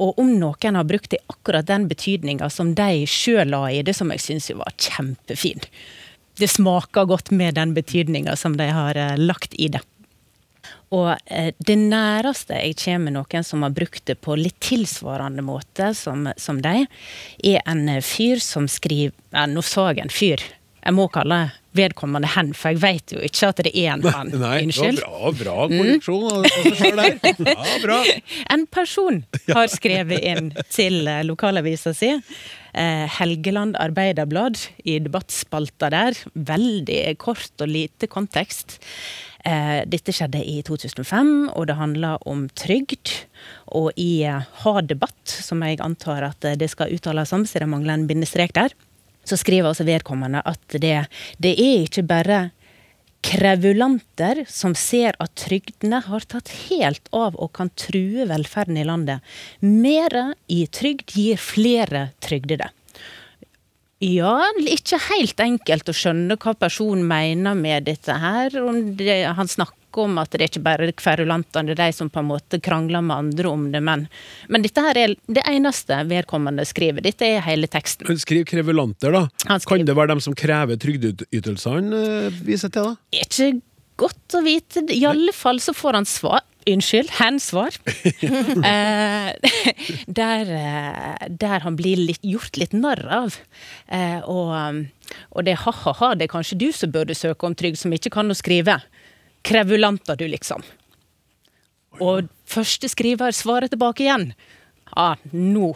[0.01, 3.83] Og om noen har brukt det i akkurat den betydninga som de sjøl la i
[3.85, 5.61] det, som jeg syns var kjempefin.
[6.38, 9.83] Det smaker godt med den betydninga som de har eh, lagt i det.
[10.95, 15.91] Og eh, det næreste jeg kommer noen som har brukt det på litt tilsvarende måte
[15.97, 16.87] som, som de,
[17.45, 20.45] er en fyr som skriver ja, Nå sa jeg en fyr.
[20.85, 24.31] Jeg må kalle vedkommende hen, for jeg vet jo ikke at det er en han.
[24.41, 25.03] Nei, Unnskyld.
[25.03, 26.79] bra, bra korreksjon mm.
[26.79, 27.19] selv der.
[27.53, 27.99] Ja, bra.
[28.55, 32.11] En person har skrevet inn til eh, lokalavisa si.
[32.73, 36.19] Eh, Helgeland Arbeiderblad i debattspalta der.
[36.35, 38.79] Veldig kort og lite kontekst.
[39.47, 43.14] Eh, dette skjedde i 2005, og det handla om trygd.
[43.79, 47.71] Og i eh, Ha debatt, som jeg antar at det skal uttales om, så det
[47.71, 48.75] mangler en bindestrek der,
[49.29, 50.97] så skriver altså vedkommende at det,
[51.43, 52.41] det er ikke bare
[53.25, 59.25] krevulanter som ser at trygdene har tatt helt av og kan true velferden i landet.
[59.61, 62.71] Mere i trygd gir flere trygdede.
[63.99, 68.55] Ja, ikke helt enkelt å skjønne hva personen mener med dette her.
[68.62, 72.11] Om det, han snakker om at det er ikke bare kverulantene, det er de som
[72.13, 74.07] på en måte krangler med andre om det, men,
[74.49, 77.05] men dette her er det eneste vedkommende skriver.
[77.05, 78.11] Dette er hele teksten.
[78.19, 79.25] Skriv krevulanter, da.
[79.45, 83.23] Skriver- Kan det være dem som krever trygdeytelsene, eh, viser til, da?
[83.25, 83.51] ikke
[83.99, 84.85] godt å vite.
[84.95, 86.45] I alle fall så får han svar.
[86.69, 87.73] Unnskyld, hands-svar.
[88.69, 89.33] eh,
[90.07, 93.39] der, eh, der han blir litt, gjort litt narr av.
[93.89, 94.85] Eh, og,
[95.33, 98.29] og det ha-ha-ha, det er kanskje du som burde søke om trygd, som ikke kan
[98.29, 98.79] å skrive.
[99.46, 100.62] Krevulanter, du, liksom.
[102.05, 104.33] Og første skriver svarer tilbake igjen.
[104.94, 105.74] Ja, nå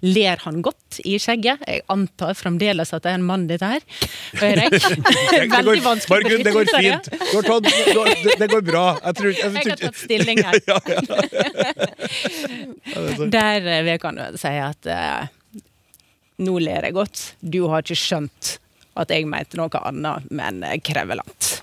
[0.00, 1.60] ler han godt i skjegget.
[1.68, 3.82] Jeg antar fremdeles at det er en mann, dette her.
[4.40, 4.70] Hører jeg?
[5.54, 6.76] Veldig vanskelig Margun, det går det.
[6.76, 7.10] fint.
[7.12, 8.84] Du har tatt, det, går, det, det går bra.
[9.04, 10.54] Jeg tror, jeg, Jeg har tatt stilling her.
[10.70, 10.98] Ja, ja.
[13.30, 15.22] Der eh, vil kan jeg si at eh,
[16.44, 17.16] nå ler jeg godt.
[17.40, 18.56] Du har ikke skjønt
[19.00, 21.60] at jeg mente noe annet, men eh, krevelant.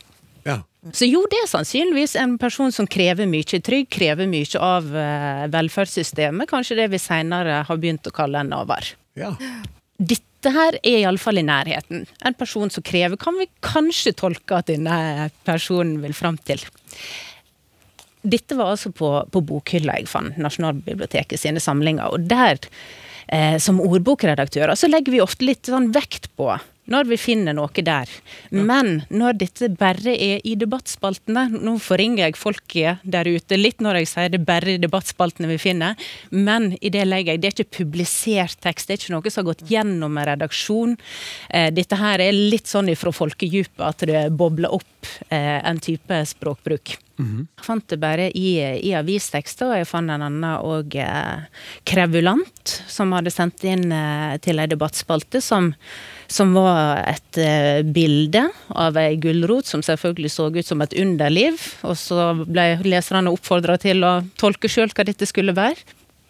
[0.47, 0.62] Ja.
[0.95, 5.47] Så jo, det er sannsynligvis en person som krever mye trygg, krever mye av eh,
[5.51, 6.47] velferdssystemet.
[6.47, 8.93] Kanskje det vi seinere har begynt å kalle en navar.
[9.19, 9.33] ja.
[9.97, 12.03] Dette her er iallfall i nærheten.
[12.21, 16.62] En person som krever, kan vi kanskje tolke at denne personen vil fram til.
[18.21, 22.13] Dette var altså på, på bokhylla jeg fant Nasjonalbiblioteket sine samlinger.
[22.13, 22.62] Og der,
[23.33, 26.53] eh, som ordbokredaktører, så legger vi ofte litt sånn vekt på
[26.91, 28.12] når vi finner noe der.
[28.52, 34.02] Men når dette bare er i debattspaltene Nå forringer jeg folket der ute litt når
[34.02, 35.97] jeg sier det bare i debattspaltene vi finner,
[36.32, 39.43] men i det legger jeg Det er ikke publisert tekst, det er ikke noe som
[39.43, 40.95] har gått gjennom en redaksjon.
[41.50, 46.23] Eh, dette her er litt sånn ifra folkedypet at det bobler opp eh, en type
[46.32, 46.97] språkbruk.
[47.17, 51.47] Jeg fant det bare i, i avistekster, og jeg fant en annen og eh,
[51.88, 55.71] Krevulant, som hadde sendt inn eh, til ei debattspalte, som,
[56.27, 58.43] som var et eh, bilde
[58.75, 61.61] av ei gulrot som selvfølgelig så ut som et underliv.
[61.87, 65.79] Og så ble leserne oppfordra til å tolke sjøl hva dette skulle være.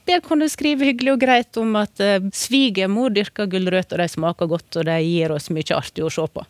[0.08, 4.50] Der kan du skrive hyggelig og greit om at eh, svigermor dyrker gulrøtter, de smaker
[4.54, 6.46] godt, og de gir oss mye artig å se på.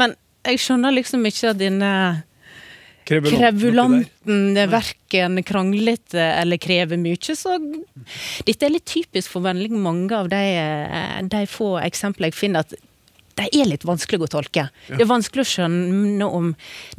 [0.00, 0.16] Men
[0.48, 1.92] jeg skjønner liksom ikke at denne
[3.10, 7.56] Krevulanten er verken kranglete eller krever mye, så
[8.46, 10.44] dette er litt typisk for veldig mange av de,
[11.26, 12.86] de få eksemplene jeg finner, at
[13.40, 14.66] de er litt vanskelig å tolke.
[14.88, 16.50] Det er vanskelig å skjønne om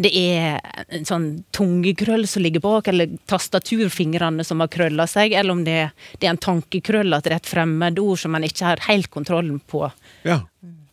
[0.02, 5.54] det er en sånn tungekrøll som ligger bak, eller tastaturfingrene som har krølla seg, eller
[5.54, 5.80] om det,
[6.18, 9.62] det er en tankekrøll, at det er et fremmedord som man ikke har helt kontrollen
[9.72, 9.86] på.
[10.28, 10.42] Ja.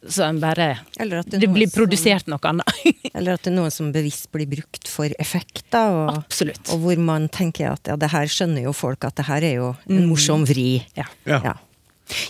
[0.09, 2.65] Så en bare Eller at det Det blir blir som- produsert noe annet.
[3.15, 6.69] Eller at det er noe som bevisst blir brukt for effekter, og, Absolutt.
[6.73, 9.55] og hvor man tenker at ja, det her skjønner jo folk at det her er
[9.59, 10.83] jo en morsom vri.
[10.97, 11.05] Ja.
[11.29, 11.41] Ja.
[11.45, 11.55] Ja.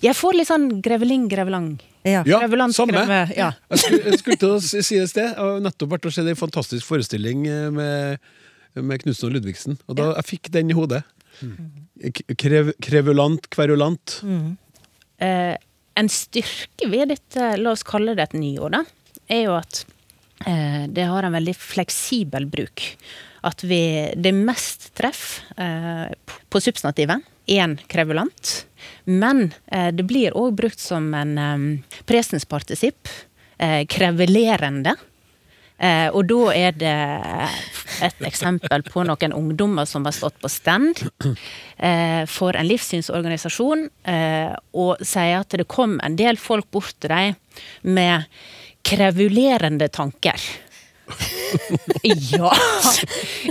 [0.03, 1.77] Jeg får litt sånn greveling, grevelang.
[2.03, 2.25] Ja.
[2.27, 2.95] Ja, Grevelant, samme.
[2.99, 3.53] greve, ja.
[3.71, 5.29] Jeg skulle, jeg skulle til å si det et sted.
[5.29, 8.19] Jeg har nettopp vært og sett en fantastisk forestilling eh, med,
[8.75, 9.79] med Knutsen og Ludvigsen.
[9.87, 11.05] Og da jeg fikk den i hodet.
[11.39, 14.17] K- Krev, krevulant, kverulant.
[15.21, 15.55] Eh,
[15.99, 18.83] en styrke ved dette, la oss kalle det et nyår, da,
[19.29, 19.83] er jo at
[20.47, 22.85] eh, det har en veldig fleksibel bruk.
[23.47, 23.81] At vi,
[24.19, 26.07] det mest treff eh,
[26.51, 27.23] på substantivet.
[27.49, 28.55] Én krevulant.
[29.05, 33.11] Men eh, det blir òg brukt som en eh, presenspartisipp.
[33.59, 34.95] Eh, krevelerende.
[35.79, 36.95] Eh, og da er det
[38.03, 44.55] et eksempel på noen ungdommer som har stått på stand eh, for en livssynsorganisasjon, eh,
[44.75, 47.37] og sier at det kom en del folk bort til dem
[47.95, 48.27] med
[48.89, 50.41] krevulerende tanker.
[52.03, 52.51] ja!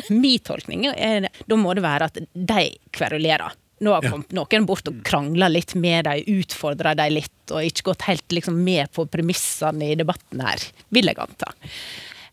[0.10, 3.56] Min tolkning er da må det være at de kverulerer.
[3.80, 7.92] Nå har kommet noen bort og krangla litt med dem, utfordra dem litt, og ikke
[7.92, 11.52] gått helt liksom, med på premissene i debatten her, vil jeg anta.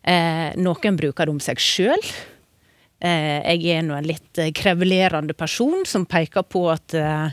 [0.05, 2.09] Eh, noen bruker det om seg sjøl.
[3.03, 7.31] Eh, jeg er nå en litt eh, krevelerende person som peker på at eh,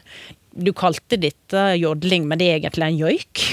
[0.52, 3.44] du kalte dette jodling, men det er egentlig en joik.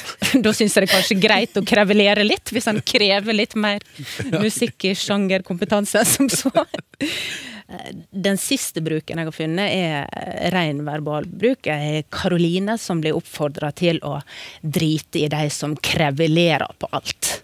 [0.44, 3.82] Da syns jeg det er kanskje greit å krevelere litt, hvis han krever litt mer
[4.30, 4.38] musikk
[4.86, 6.52] i musikksjangerkompetanse som så.
[8.10, 11.66] Den siste bruken jeg har funnet, er ren verbalbruk.
[11.66, 14.16] er Karoline som blir oppfordra til å
[14.62, 17.34] drite i de som krevelerer på alt.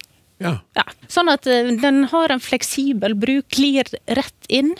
[0.43, 0.53] Ja.
[0.77, 4.75] Ja, sånn at eh, den har en fleksibel bruk, glir rett inn.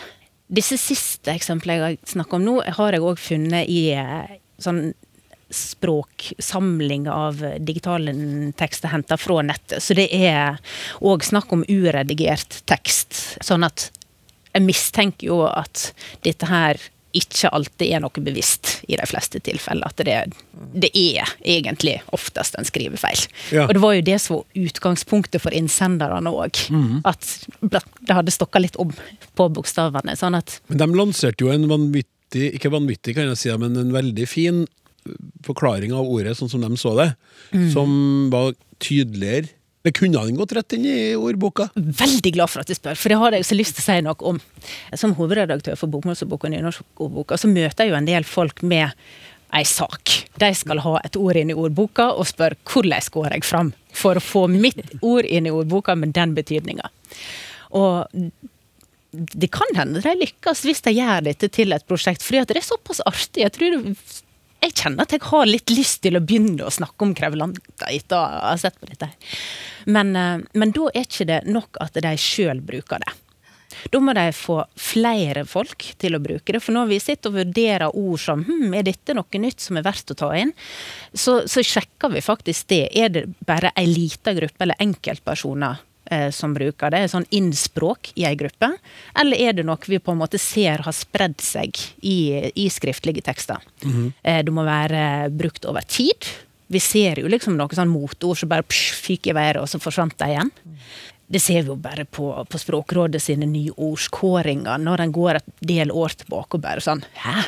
[0.48, 4.92] Disse siste eksemplene jeg snakker om nå, har jeg òg funnet i eh, sånn
[5.54, 8.12] språksamling av digitale
[8.60, 9.80] tekster henta fra nettet.
[9.84, 10.60] Så det er
[11.00, 13.16] òg snakk om uredigert tekst.
[13.40, 13.88] Sånn at
[14.52, 15.92] jeg mistenker jo at
[16.26, 16.82] dette her
[17.16, 19.88] ikke alltid er noe bevisst i de fleste tilfeller.
[19.88, 20.18] At det,
[20.76, 23.24] det er egentlig oftest en skrivefeil.
[23.56, 23.66] Ja.
[23.68, 26.60] Og det var jo det som var utgangspunktet for innsenderne òg.
[27.08, 27.30] At
[27.62, 28.92] det hadde stokka litt om
[29.38, 30.18] på bokstavene.
[30.20, 33.96] Sånn at Men de lanserte jo en vanvittig, ikke vanvittig kan jeg si, men en
[33.96, 34.66] veldig fin
[35.48, 37.12] forklaring av ordet, sånn som de så det,
[37.72, 38.52] som var
[38.84, 39.54] tydeligere.
[39.88, 41.70] Det kunne han gått rett inn i ordboka.
[41.76, 44.02] veldig glad for at du spør, for det har jeg så lyst til å si
[44.04, 44.42] noe om.
[45.00, 48.92] Som hovedredaktør for Bokmålsordboka og Nynorskordboka, så møter jeg jo en del folk med
[49.56, 50.12] ei sak.
[50.44, 54.20] De skal ha et ord inn i ordboka og spør hvordan går jeg fram for
[54.20, 56.92] å få mitt ord inn i ordboka med den betydninga.
[57.80, 58.12] Og
[59.16, 62.68] det kan hende de lykkes hvis de gjør dette til et prosjekt, fordi det er
[62.68, 63.46] såpass artig.
[63.46, 63.96] Jeg tror det,
[64.64, 68.18] jeg kjenner at jeg har litt lyst til å begynne å snakke om krevelanter etter
[68.18, 69.10] å ha sett på dette.
[69.86, 73.14] Men, eh, men da er ikke det nok at de sjøl bruker det.
[73.92, 76.62] Da må de få flere folk til å bruke det.
[76.64, 79.86] For når vi sitter og vurderer ord som hm, er dette noe nytt som er
[79.86, 80.54] verdt å ta inn,
[81.14, 82.88] så, så sjekker vi faktisk det.
[82.98, 87.04] Er det bare ei lita gruppe eller enkeltpersoner eh, som bruker det?
[87.12, 88.72] Sånn innspråk i ei gruppe?
[89.18, 93.24] Eller er det noe vi på en måte ser har spredd seg i, i skriftlige
[93.26, 93.64] tekster?
[94.24, 96.30] eh, det må være brukt over tid.
[96.68, 99.80] Vi ser jo liksom noen sånn motord som bare psh, fyker i været, og så
[99.80, 100.52] forsvant de igjen.
[101.28, 105.92] Det ser vi jo bare på, på Språkrådet sine nyordskåringer, når en går et del
[105.92, 107.42] år tilbake og bare sånn Hæ?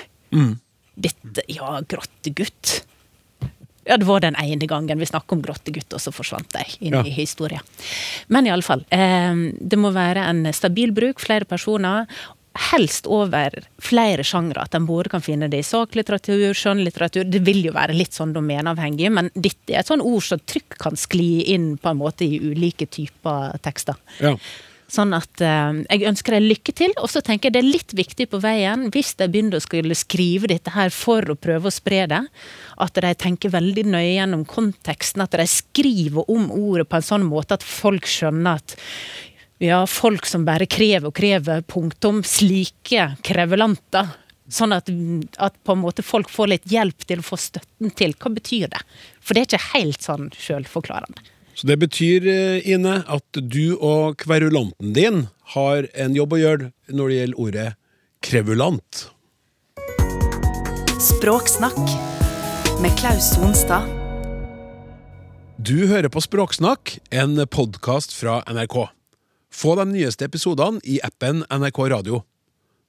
[0.99, 2.81] Dette Ja, grottegutt.
[3.89, 6.93] Ja, det var den ene gangen vi snakket om grottegutt, og så forsvant de inn
[6.99, 7.01] Ja.
[7.03, 7.61] i historien.
[8.29, 8.85] Men iallfall.
[8.93, 12.05] Eh, det må være en stabil bruk, flere personer.
[12.71, 14.63] Helst over flere sjangre.
[14.65, 17.23] At en både kan finne det i saklitteratur, skjønnlitteratur.
[17.29, 20.77] Det vil jo være litt sånn domeneavhengig, men dette er et sånn ord som trygt
[20.81, 23.95] kan skli inn på en måte i ulike typer tekster.
[24.19, 24.35] Ja.
[24.89, 27.93] Sånn at eh, jeg ønsker deg lykke til, og så tenker jeg det er litt
[27.97, 31.73] viktig på veien, hvis de begynner å skulle skrive dette her for å prøve å
[31.73, 32.23] spre det,
[32.81, 37.27] at de tenker veldig nøye gjennom konteksten, at de skriver om ordet på en sånn
[37.29, 38.77] måte at folk skjønner at
[39.59, 44.15] ja, folk som bare krever og krever, punktum, slike krevelanter.
[44.49, 44.87] Sånn at,
[45.37, 48.15] at på en måte folk får litt hjelp til å få støtten til.
[48.17, 48.79] Hva betyr det?
[49.21, 51.27] For det er ikke helt sånn sjølforklarende.
[51.59, 56.69] Så det betyr, eh, Ine, at du og kverulanten din har en jobb å gjøre
[56.87, 57.65] når det gjelder ordet
[58.23, 59.01] krevulant.
[61.03, 61.81] Språksnakk
[62.79, 63.91] med Klaus Sonstad.
[65.59, 68.87] Du hører på Språksnakk, en podkast fra NRK.
[69.51, 72.23] Få de nyeste episodene i appen NRK Radio.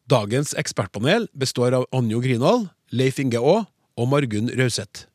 [0.07, 3.67] Dagens ekspertpanel består av Anjo Grinald, Leif Inge Aa
[3.99, 5.10] og Margunn Rauseth.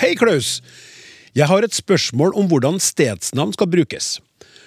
[0.00, 0.62] Hei, Klaus!
[1.36, 4.06] Jeg har et spørsmål om hvordan stedsnavn skal brukes.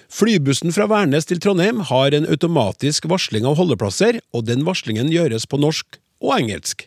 [0.06, 5.48] Flybussen fra Værnes til Trondheim har en automatisk varsling av holdeplasser, og den varslingen gjøres
[5.50, 6.86] på norsk og engelsk.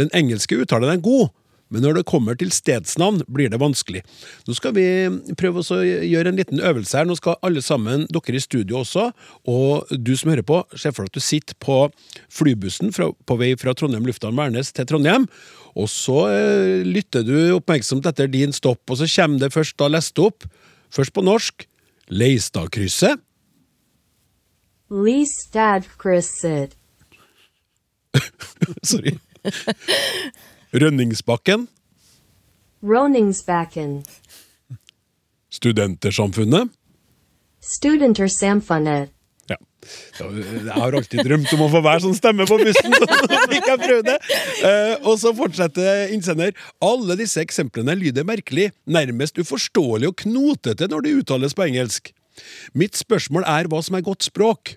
[0.00, 1.28] Den engelske uttalen er god,
[1.68, 4.00] men når det kommer til stedsnavn, blir det vanskelig.
[4.48, 4.86] Nå skal vi
[5.36, 7.08] prøve å gjøre en liten øvelse her.
[7.08, 9.10] Nå skal alle sammen, dere i studio også,
[9.44, 11.82] og du som hører på, se for deg at du sitter på
[12.32, 15.28] flybussen fra, på vei fra Trondheim lufthavn Værnes til Trondheim,
[15.74, 19.90] og så eh, lytter du oppmerksomt etter din stopp, og så kommer det først da
[19.90, 20.46] lest opp,
[20.94, 21.66] først på norsk,
[22.08, 23.22] Leistadkrysset,
[24.94, 26.76] Listadkrysset.
[28.90, 29.16] sorry,
[30.74, 31.68] Rønningsbakken,
[32.84, 34.04] Rønningsbakken.
[35.54, 36.68] Studentersamfunnet.
[37.62, 39.08] Studenter Samfunnet.
[39.08, 39.13] Ja.
[40.18, 43.08] Jeg har alltid drømt om å få hver sånn stemme på bussen, så
[43.50, 44.18] fikk jeg prøve det.
[44.64, 46.54] Eh, og så fortsetter innsender.
[46.84, 52.12] Alle disse eksemplene lyder merkelig, nærmest uforståelig og knotete når de uttales på engelsk.
[52.74, 54.74] Mitt spørsmål er hva som er godt språk.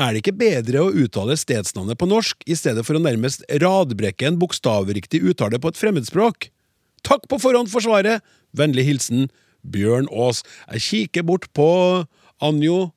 [0.00, 4.28] Er det ikke bedre å uttale stedsnavnet på norsk, i stedet for å nærmest radbrekke
[4.28, 6.48] en bokstavriktig uttale på et fremmedspråk?
[7.06, 8.24] Takk på forhånd for svaret!
[8.56, 9.26] Vennlig hilsen
[9.66, 10.42] Bjørn Aas.
[10.72, 11.68] Jeg kikker bort på
[12.44, 12.90] Anjo,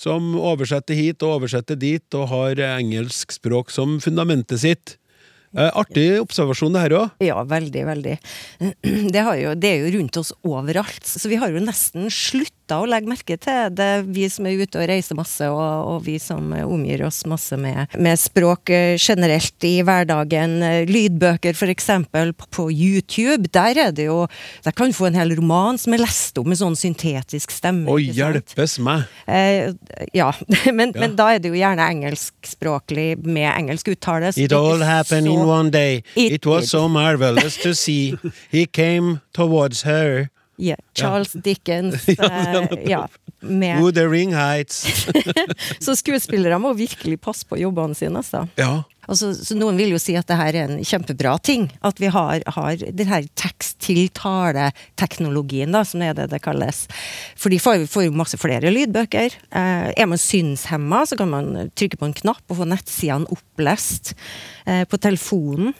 [0.00, 4.96] som oversetter hit og oversetter dit, og har engelsk språk som fundamentet sitt.
[5.50, 7.14] Eh, artig observasjon, det her òg.
[7.26, 8.16] Ja, veldig, veldig.
[9.14, 12.06] Det, jo, det er jo rundt oss overalt, så vi har jo nesten
[12.70, 16.04] slutta å legge merke til det, vi som er ute og reiser masse, og, og
[16.06, 20.62] vi som omgir oss masse med, med språk eh, generelt i hverdagen.
[20.62, 24.26] Eh, Lydbøker, eksempel, på, YouTube, der er det jo
[24.64, 27.88] Der kan du få en hel roman som er lest opp med sånn syntetisk stemme.
[27.90, 29.06] Å hjelpes meg!
[29.26, 29.72] Eh,
[30.14, 30.30] ja,
[30.78, 31.00] men, Ja.
[31.02, 34.32] men da er det jo gjerne engelskspråklig med engelsk uttale.
[34.36, 36.02] It er all happened in one day.
[36.14, 38.16] It It was so marvelous to see.
[38.50, 40.30] He came towards her.
[40.60, 42.08] Ja, Charles Dickens.
[42.20, 43.08] Ja, eh, ja,
[43.40, 44.84] med, Wuthering Heights.
[45.84, 48.22] så skuespillere må virkelig passe på jobbene sine.
[48.26, 48.48] Så.
[48.60, 48.82] Ja.
[49.10, 51.70] Altså, så noen vil jo si at det her er en kjempebra ting.
[51.86, 56.78] At vi har, har den her tekst-til-tale-teknologien, som er det det kalles.
[57.40, 59.28] For de får, får jo masse flere lydbøker.
[59.48, 64.04] Eh, er man synshemma, så kan man trykke på en knapp og få nettsidene opplest
[64.68, 65.72] eh, på telefonen.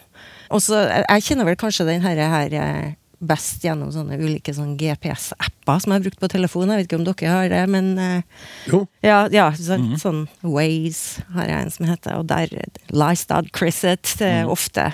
[0.51, 4.53] Og så, eh, Jeg kjenner vel kanskje den her, her eh, best gjennom sånne ulike
[4.57, 6.73] sånn GPS-apper som jeg har brukt på telefonen.
[6.75, 8.85] Jeg vet ikke om dere har det, men eh, Jo.
[9.05, 12.53] ja, ja så, sånn Waze har jeg en som heter, og der
[12.93, 14.49] Lystad Crisset mm.
[14.53, 14.89] ofte,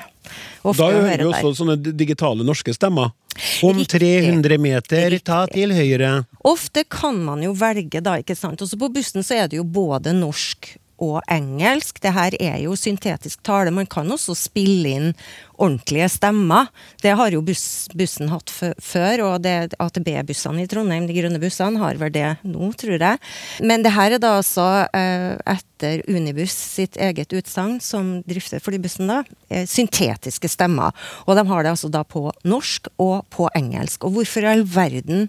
[0.67, 1.39] ofte Da hører høre vi der.
[1.39, 3.15] også sånne digitale norske stemmer.
[3.63, 6.25] Om 300 meter, ta til høyre.
[6.49, 8.63] Ofte kan man jo velge, da, ikke sant.
[8.65, 12.01] Også på bussen så er det jo både norsk og engelsk.
[12.03, 13.73] Det her er jo syntetisk tale.
[13.75, 15.13] Man kan også spille inn
[15.57, 16.69] ordentlige stemmer.
[17.03, 21.81] Det har jo buss, bussen hatt fø- før, og AtB-bussene i Trondheim, de grønne bussene,
[21.81, 23.23] har vel det nå, tror jeg.
[23.65, 29.13] Men det her er da altså eh, etter Unibuss sitt eget utsagn, som drifter flybussen
[29.13, 30.97] da, eh, syntetiske stemmer.
[31.27, 34.05] Og de har det altså da på norsk og på engelsk.
[34.05, 35.29] Og hvorfor i all verden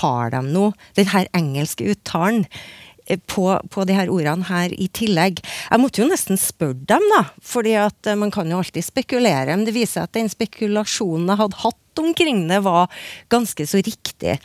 [0.00, 2.46] har de nå den her engelske uttalen?
[3.30, 5.42] På, på de her ordene her i tillegg.
[5.70, 7.22] Jeg måtte jo nesten spørre dem, da.
[7.44, 9.54] fordi at eh, man kan jo alltid spekulere.
[9.54, 12.92] Men det viser at den spekulasjonen jeg hadde hatt omkring det, var
[13.32, 14.36] ganske så riktig.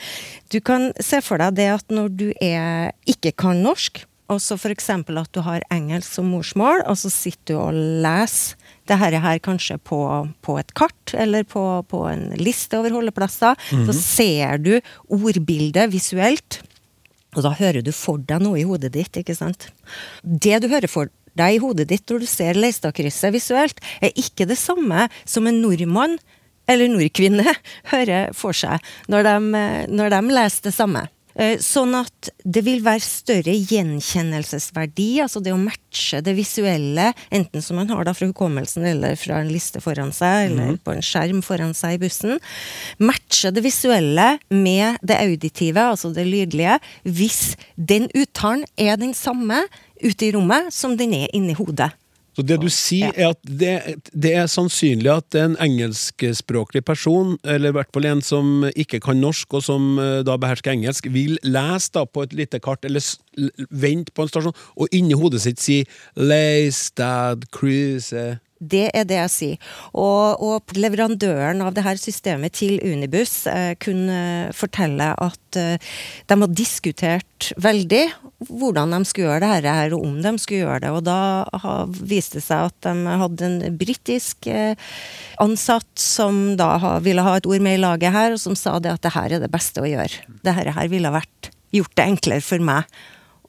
[0.53, 4.55] Du kan se for deg det at når du er, ikke kan norsk, og så
[4.55, 4.87] f.eks.
[4.95, 8.55] at du har engelsk som morsmål, og så sitter du og leser
[8.89, 9.99] det her, her kanskje på,
[10.43, 14.73] på et kart eller på, på en liste over holdeplasser, så ser du
[15.11, 16.61] ordbildet visuelt.
[17.35, 19.69] Og da hører du for deg noe i hodet ditt, ikke sant.
[20.23, 24.47] Det du hører for deg i hodet ditt når du ser Leistadkrysset visuelt, er ikke
[24.49, 26.17] det samme som en nordmann
[26.71, 27.55] eller nordkvinne
[27.93, 31.07] hører for seg når de, når de leser det samme.
[31.35, 37.63] Eh, Sånn at det vil være større gjenkjennelsesverdi, altså det å matche det visuelle, enten
[37.63, 41.05] som man har da fra hukommelsen eller fra en liste foran seg, eller på en
[41.05, 42.41] skjerm foran seg i bussen.
[42.99, 49.63] Matche det visuelle med det auditive, altså det lydlige, hvis den uttalen er den samme
[50.01, 51.91] ute i rommet som den er inni hodet.
[52.31, 53.73] Så det du sier, er at det,
[54.15, 59.19] det er sannsynlig at en engelskspråklig person, eller i hvert fall en som ikke kan
[59.19, 63.03] norsk, og som eh, da behersker engelsk, vil lese da på et lite kart, eller
[63.67, 65.81] vente på en stasjon, og inni hodet sitt si
[66.15, 69.69] Leistad Cruise Det er det jeg sier.
[69.97, 75.93] Og, og leverandøren av det her systemet til Unibuss eh, kunne fortelle at eh,
[76.29, 78.03] de har diskutert veldig
[78.49, 80.91] hvordan de skulle gjøre det her, og om de skulle gjøre det.
[80.93, 81.19] Og da
[82.01, 84.91] viste det seg at de hadde en britisk eh,
[85.41, 88.77] ansatt som da ha, ville ha et ord med i laget her, og som sa
[88.81, 90.21] det at det her er det beste å gjøre.
[90.45, 92.85] Det her ville vært gjort det enklere for meg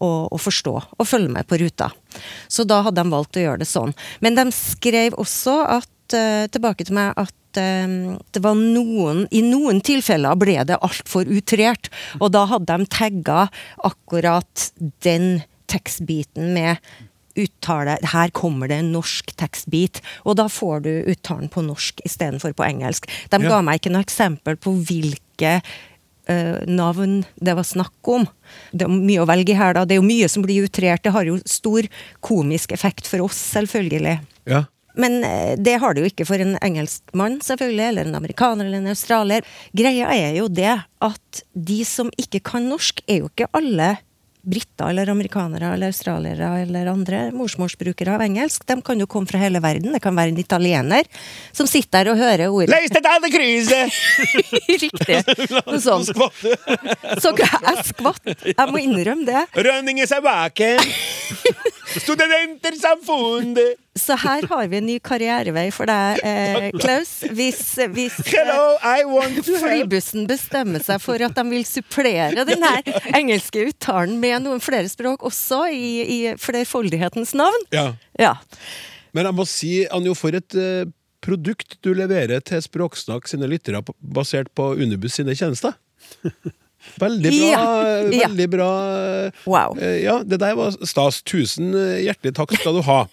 [0.03, 1.91] å, forstå og følge med på ruta.
[2.51, 3.95] Så da hadde de valgt å gjøre det sånn.
[4.25, 9.43] Men de skrev også at, eh, tilbake til meg at eh, det var noen I
[9.47, 13.47] noen tilfeller ble det altfor utrert, og da hadde de tagga
[13.85, 14.71] akkurat
[15.05, 16.83] den tekstbiten med
[17.39, 22.53] uttale Her kommer det en norsk tekstbit, og da får du uttalen på norsk istedenfor
[22.53, 23.09] på engelsk.
[23.33, 23.49] De Ja.
[23.49, 25.63] ga meg ikke noe eksempel på hvilke
[26.71, 28.29] navn det var snakk om.
[28.71, 29.83] Det er mye å velge her, da.
[29.85, 31.03] Det er jo mye som blir utrert.
[31.03, 31.89] Det har jo stor
[32.23, 34.21] komisk effekt for oss, selvfølgelig.
[34.51, 34.63] Ja.
[34.95, 38.83] Men eh, det har det jo ikke for en engelskmann, selvfølgelig, eller en amerikaner eller
[38.83, 39.47] en australier.
[39.77, 43.95] Greia er jo det at de som ikke kan norsk, er jo ikke alle
[44.43, 48.67] briter eller amerikanere eller australiere eller andre morsmålsbrukere av engelsk.
[48.67, 49.93] De kan jo komme fra hele verden.
[49.95, 51.05] Det kan være en italiener
[51.53, 52.73] som sitter der og hører ordet!
[54.83, 55.19] Riktig.
[55.53, 56.11] Noe sånt.
[57.23, 58.25] Så jeg skvatt.
[58.49, 59.43] Jeg må innrømme det.
[59.69, 60.79] Rønning er baken.
[62.01, 63.79] Studentersamfunnet.
[63.99, 67.11] Så her har vi en ny karrierevei for deg, eh, Klaus.
[67.29, 67.61] Hvis,
[67.93, 72.65] hvis eh, Hello, I want to flybussen bestemmer seg for at de vil supplere den
[72.65, 72.81] her
[73.19, 77.69] engelske uttalen med noen flere språk også, i, i flerfoldighetens navn.
[77.75, 77.91] Ja.
[78.21, 78.35] Ja.
[79.13, 80.89] Men jeg må si, Anjo, for et eh,
[81.23, 85.77] produkt du leverer til Språksnakk sine lyttere basert på Unibus sine tjenester.
[87.01, 87.63] Veldig bra.
[88.13, 88.27] Ja.
[88.29, 88.71] Veldig bra.
[89.47, 89.79] Wow.
[89.79, 91.23] Eh, Ja, det der var stas.
[91.23, 93.05] Tusen eh, hjertelig takk skal du ha.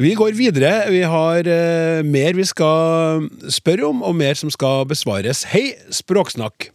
[0.00, 0.86] Vi går videre.
[0.88, 5.42] Vi har uh, mer vi skal spørre om, og mer som skal besvares.
[5.52, 6.70] Hei, Språksnakk.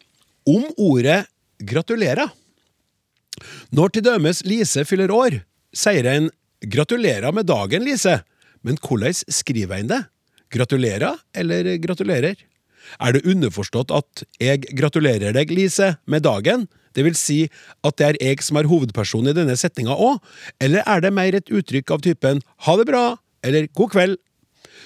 [0.46, 1.24] Om ordet
[1.58, 2.30] gratulerer.
[3.74, 5.40] Når til dømes Lise fyller år,
[5.76, 6.30] sier en
[6.62, 8.22] 'gratulerer med dagen, Lise',
[8.64, 10.04] men hvordan skriver en det?
[10.56, 12.36] Gratulerer eller gratulerer?
[13.02, 17.50] Er det underforstått at 'jeg gratulerer deg, Lise, med dagen', det vil si
[17.84, 20.22] at det er jeg som er hovedperson i denne setninga òg,
[20.62, 24.18] eller er det mer et uttrykk av typen 'ha det bra' eller 'god kveld'?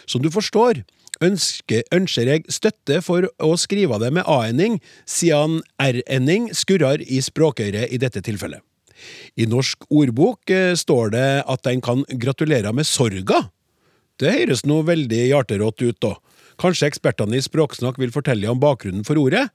[0.08, 0.84] Som du forstår,
[1.22, 7.92] ønsker, ønsker jeg støtte for å skrive det med a-ending, siden r-ending skurrer i språkøret
[7.92, 8.62] i dette tilfellet.
[9.40, 13.46] I Norsk ordbok eh, står det at en kan gratulere med sorga.
[14.20, 16.16] Det høres nå veldig hjerterått ut, da.
[16.60, 19.46] Kanskje ekspertene i Språksnakk vil fortelle om bakgrunnen for ordet?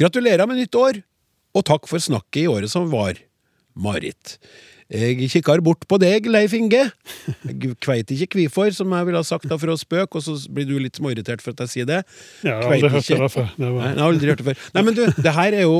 [0.00, 1.02] Gratulerer med nytt år,
[1.54, 3.20] og takk for snakket i året som var.
[3.78, 4.36] Marit.
[4.92, 6.82] Jeg kikker bort på deg, Leif Inge.
[7.46, 10.34] Jeg kveit ikke hvorfor, som jeg ville ha sagt da for å spøke, og så
[10.52, 12.02] blir du litt småirritert for at jeg sier det.
[12.44, 13.48] Ja, jeg har aldri hørt det før.
[13.54, 14.66] Det Nei, jeg har aldri hørt det før.
[14.74, 15.78] Nei, men du, det her er jo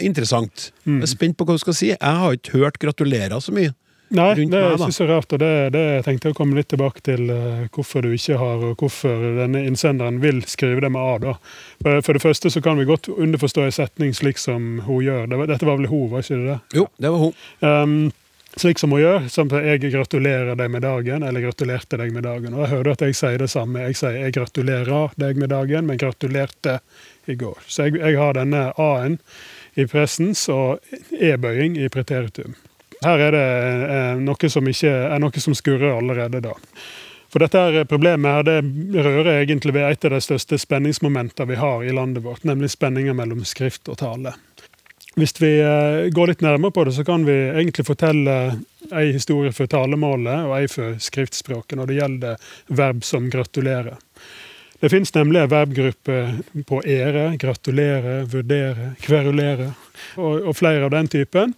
[0.00, 0.66] interessant.
[0.84, 1.92] Jeg er spent på hva du skal si.
[1.94, 3.72] Jeg har ikke hørt 'gratulerer' så mye.
[4.10, 4.86] Nei, rundt det meg, er da.
[4.86, 5.32] ikke så rart.
[5.32, 8.64] og det, det tenkte jeg å komme litt tilbake til eh, hvorfor du ikke har,
[8.70, 11.18] og hvorfor denne innsenderen vil skrive det med A.
[11.22, 11.34] da.
[11.82, 15.28] For, for det første så kan vi godt underforstå en setning slik som hun gjør.
[15.30, 16.58] Det var, dette var vel hun, var ikke det det?
[16.80, 17.38] Jo, det var hun.
[17.62, 17.94] Um,
[18.56, 19.28] slik som hun gjør.
[19.28, 22.54] Som 'jeg gratulerer deg med dagen', eller 'gratulerte deg med dagen'.
[22.54, 23.78] Og Jeg hører at jeg sier det samme.
[23.78, 26.80] Jeg sier 'jeg gratulerer deg med dagen', men 'gratulerte'
[27.28, 27.58] i går.
[27.66, 29.20] Så jeg, jeg har denne A-en
[29.76, 30.80] i presens og
[31.12, 32.54] E-bøying i preteritum.
[33.04, 33.44] Her er det
[33.88, 36.56] eh, noe som ikke er noe som skurrer allerede da.
[37.30, 41.60] For dette her problemet her, det rører egentlig ved et av de største spenningsmomentene vi
[41.60, 44.34] har i landet vårt, nemlig spenninga mellom skrift og tale.
[45.18, 48.36] Hvis vi eh, går litt nærmere på det, så kan vi egentlig fortelle
[48.90, 53.98] ei historie for talemålet og ei for skriftspråket når det gjelder verb som gratulerer.
[54.80, 56.18] Det finnes nemlig en verbgruppe
[56.66, 59.66] på ære, gratulere, vurdere, kverulere
[60.16, 61.52] og, og flere av den typen,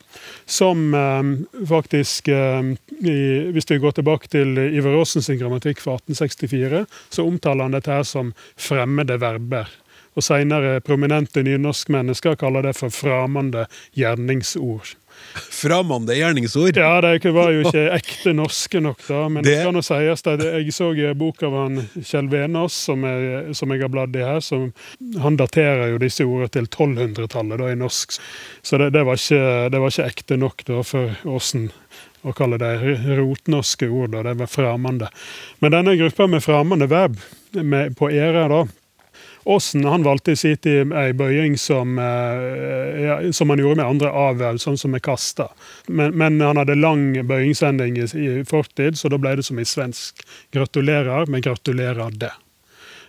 [0.47, 1.29] som eh,
[1.71, 3.15] faktisk eh, i,
[3.55, 6.83] Hvis vi går tilbake til Ivar Aasen sin grammatikk fra 1864,
[7.15, 9.71] så omtaler han dette her som fremmede verber.
[10.19, 14.97] Og seinere prominente nynorskmennesker kaller det for framande gjerningsord.
[15.35, 16.77] Framande gjerningsord.
[16.77, 19.29] Ja, de var jo ikke ekte norske nok, da.
[19.29, 22.73] Men det, Det- skal nå sies at jeg så en bok av han Kjell Venås,
[22.73, 24.41] som, jeg- som jeg har bladd i her.
[24.41, 24.73] Som,
[25.21, 28.19] han daterer jo disse ordene til 1200-tallet da, i norsk.
[28.63, 31.71] Så det, det, var ikke, det var ikke ekte nok da for Åsen
[32.25, 32.73] å kalle det
[33.19, 34.13] rotnorske ord.
[34.13, 35.09] da, Det var fremmede.
[35.61, 37.17] Men denne gruppa med fremmede verb
[37.53, 38.65] med, på ære, da,
[39.45, 43.87] Aasen han valgte i sin tid ei bøying som, eh, ja, som han gjorde med
[43.87, 45.49] andre avl, sånn som med kasta.
[45.89, 49.67] Men, men han hadde lang bøyingsending i, i fortid, så da ble det som i
[49.67, 50.23] svensk.
[50.55, 52.31] Gratulerer, men gratulerer det.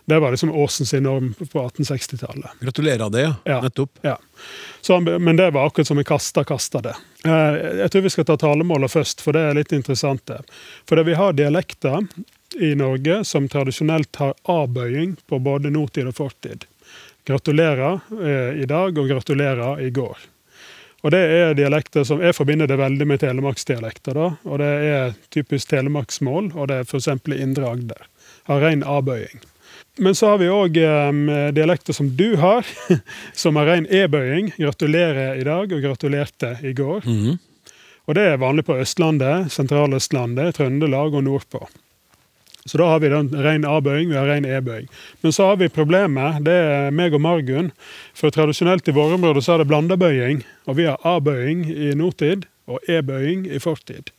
[0.06, 2.58] Det var liksom Aasen sin norm på 1860-tallet.
[2.60, 3.62] Gratulerer det, ja.
[3.64, 4.02] Nettopp.
[4.04, 4.18] Ja.
[4.82, 6.96] Så men det var akkurat som vi kasta, kasta det.
[7.26, 7.56] Eh,
[7.86, 10.26] Jeg tror vi skal ta talemålet først, for det er litt interessant.
[10.26, 10.42] det.
[10.90, 12.04] For det vi har dialekter
[12.56, 16.66] i Norge som tradisjonelt har A-bøying på både nåtid og fortid.
[17.26, 20.18] Gratulerer eh, i dag og gratulerer i går.
[21.04, 24.14] Og det er dialekter som Jeg forbinder det veldig med telemarksdialekter.
[24.14, 27.08] da, og Det er typisk telemarksmål, og det er f.eks.
[27.08, 28.06] i Indre Agder.
[28.48, 29.42] Har ren A-bøying.
[30.00, 32.66] Men så har vi òg eh, dialekter som du har,
[33.34, 34.54] som har ren E-bøying.
[34.58, 37.04] Gratulerer i dag og gratulerte i går.
[37.06, 37.40] Mhm.
[38.04, 41.62] Og det er vanlig på Østlandet, Sentraløstlandet, Trøndelag og nordpå.
[42.66, 44.88] Så da har vi den ren A-bøying, vi har ren E-bøying.
[45.22, 47.74] Men så har vi problemet, det er meg og Margunn.
[48.16, 50.46] For tradisjonelt i våre områder så er det blanda bøying.
[50.72, 54.14] Og vi har A-bøying i nåtid og E-bøying i fortid.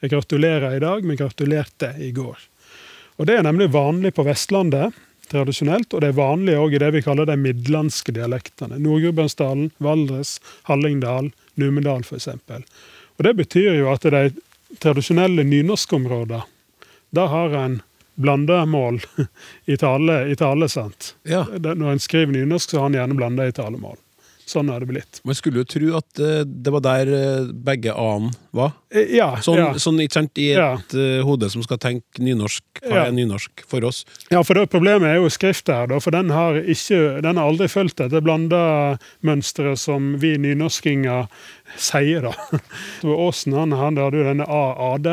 [0.00, 2.40] Jeg gratulerer i dag, men gratulerte i går.
[3.20, 4.96] Og det er nemlig vanlig på Vestlandet
[5.30, 8.80] tradisjonelt, og det er vanlig òg i det vi kaller de midlandske dialektene.
[8.82, 11.30] Nord-Gudbrandsdalen, Valdres, Hallingdal,
[11.60, 12.32] Numedal f.eks.
[12.32, 14.24] Og det betyr jo at de
[14.80, 16.42] tradisjonelle nynorskområdene,
[17.10, 17.80] da har en
[18.20, 19.00] blanda mål
[19.70, 21.14] i tale, i tale sant?
[21.28, 21.46] Ja.
[21.56, 23.98] Når en skriver nynorsk, så har en gjerne blanda i talemål.
[24.50, 25.18] Sånn har det blitt.
[25.22, 28.72] Man skulle jo tro at eh, det var der eh, begge a-en var.
[28.90, 29.68] Eh, Ja, Sånn, ja.
[29.78, 32.64] sånn i et eh, hode som skal tenke nynorsk.
[32.82, 34.00] Hva er nynorsk for oss?
[34.32, 37.46] Ja, for det, Problemet er jo skriftet her, da, for den har, ikke, den har
[37.46, 41.30] aldri fulgt dette blanda mønsteret som vi nynorskinger
[41.78, 42.26] sier.
[42.26, 42.60] da.
[43.06, 45.12] Åsen han, han hadde jo denne A-AD.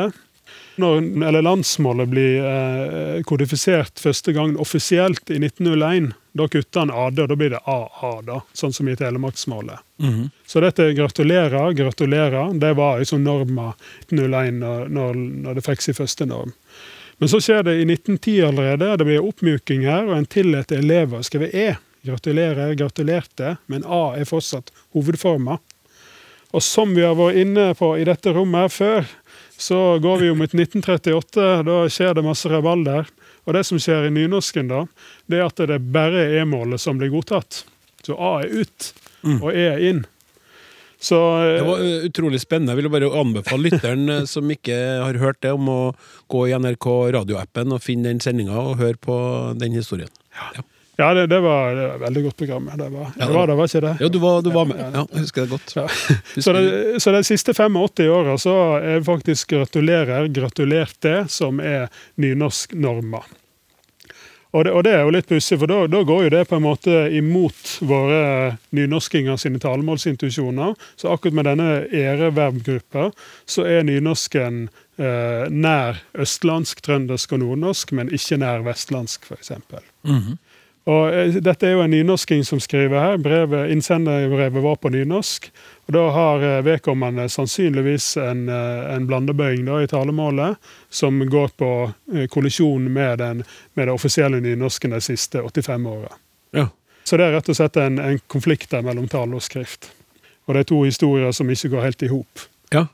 [0.78, 7.18] Når eller landsmålet blir eh, kodifisert første gang offisielt i 1901, da kutter han AD,
[7.24, 9.82] og da blir det AA, da, sånn som i telemarksmålet.
[10.46, 13.72] Så dette gratulerer, gratulerer, det var liksom norma
[14.06, 15.18] 1901 når, når,
[15.48, 16.54] når det fikk sin første norm.
[17.18, 21.18] Men så skjer det i 1910 allerede, det blir oppmyking her, og en tillater elever
[21.18, 21.72] å skrive E.
[22.06, 25.58] Gratulerer, gratulerte, men A er fortsatt hovedforma.
[26.54, 29.10] Og som vi har vært inne på i dette rommet her før,
[29.58, 33.08] så går vi jo mot 1938, da skjer det masse rabalder.
[33.48, 34.84] Og det som skjer i nynorsken, da,
[35.26, 37.64] det er at det er bare E-målet som blir godtatt.
[38.06, 38.92] Så A er ut,
[39.40, 40.04] og E er inn.
[41.00, 42.74] Så Det var eh, utrolig spennende.
[42.74, 45.80] Jeg vil bare anbefale lytteren eh, som ikke har hørt det, om å
[46.30, 49.18] gå i NRK radioappen og finne den sendinga og høre på
[49.58, 50.10] den historien.
[50.34, 50.64] Ja,
[50.98, 52.70] ja, det, det, var, det var et veldig godt program.
[52.80, 53.96] Det var, Ja, det var det, var ikke det?
[54.02, 54.80] ja du, var, du var med.
[54.82, 55.74] Ja, jeg husker det godt.
[56.44, 61.86] Så, det, så de siste 85 åra så er faktisk 'gratulerer', gratulert det', som er
[62.16, 63.22] nynorsknorma.
[64.56, 66.56] Og det, og det er jo litt pussig, for da, da går jo det på
[66.56, 70.72] en måte imot våre nynorskinger sine talemålsintuisjoner.
[70.96, 73.10] Så akkurat med denne æreverbgruppa
[73.44, 74.62] så er nynorsken
[74.96, 79.52] eh, nær østlandsk, trøndersk og nordnorsk, men ikke nær vestlandsk, f.eks.
[80.88, 83.18] Og eh, Dette er jo en nynorsking som skriver her.
[83.20, 85.50] Brevet, Innsenderbrevet var på nynorsk.
[85.86, 90.56] og Da har eh, vedkommende sannsynligvis en, eh, en blandebøying da, i talemålet
[90.90, 91.70] som går på
[92.32, 96.12] kollisjon med, den, med det offisielle nynorsken de siste 85 åra.
[96.56, 96.68] Ja.
[97.04, 99.90] Så det er rett og slett en, en konflikt der mellom tale og skrift.
[100.48, 102.48] Og det er to historier som ikke går helt i hop.
[102.72, 102.86] Ja.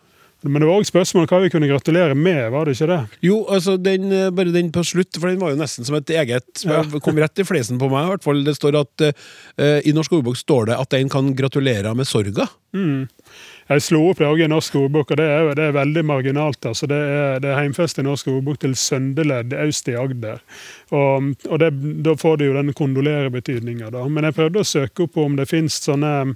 [0.44, 2.98] Men det var òg spørsmål hva vi kunne gratulere med, var det ikke det?
[3.24, 6.10] Jo, altså den, eh, bare den på slutt, for den var jo nesten som et
[6.12, 6.82] eget Ja.
[7.00, 8.44] Kom rett i flesen på meg, i hvert fall.
[8.44, 12.48] Det står at uh, I Norsk ordbok står det at en kan gratulere med sorga.
[12.74, 13.08] Mm.
[13.70, 16.66] Jeg slo opp det også i Norsk ordbok, og det er, det er veldig marginalt.
[16.66, 20.42] altså Det er, det er heimfest i Norsk ordbok til søndeledd øst i Agder.
[20.92, 21.70] Og, og det,
[22.04, 23.88] Da får det jo den kondolerebetydninga.
[24.08, 26.34] Men jeg prøvde å søke opp om det fins sånne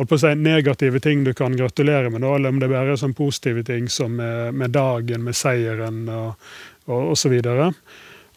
[0.00, 2.94] holdt på å si, negative ting du kan gratulere med, da, eller om det bare
[2.94, 6.46] er sånn positive ting som med, med dagen, med seieren og,
[6.88, 7.68] og, og så videre.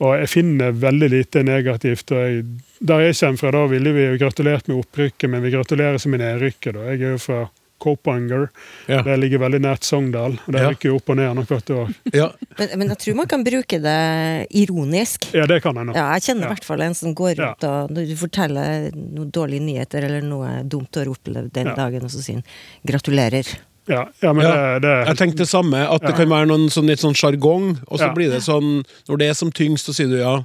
[0.04, 2.12] Og jeg finner veldig lite negativt.
[2.12, 2.46] og jeg,
[2.80, 6.14] Der jeg kommer fra, da ville vi jo gratulert med opprykket, men vi gratulerer som
[6.14, 6.74] i nedrykket.
[6.76, 6.88] da.
[6.92, 7.44] Jeg er jo fra
[7.84, 8.48] Kopanger.
[8.88, 9.02] Ja.
[9.06, 10.38] Det ligger veldig nært Sogndal.
[10.40, 10.70] og Det Ja.
[10.72, 11.92] rykker jo opp og ned annethvert år.
[12.16, 12.30] Ja.
[12.58, 15.28] Men, men jeg tror man kan bruke det ironisk.
[15.36, 15.96] Ja, det kan jeg nå.
[15.98, 16.54] Ja, jeg kjenner i Ja.
[16.56, 17.46] hvert fall en som går Ja.
[17.52, 21.68] rundt og når du forteller noen dårlige nyheter eller noe dumt du har opplevd den
[21.68, 21.76] Ja.
[21.76, 22.44] dagen, og så sier han
[22.88, 23.56] 'gratulerer'.
[23.88, 24.80] Ja, ja men Ja.
[24.80, 27.80] det, det Jeg tenkte det samme, at det kan være noen, sånn, litt sånn sjargong,
[27.88, 28.14] og så Ja.
[28.14, 30.44] blir det sånn Når det er som tyngst, så sier du ja.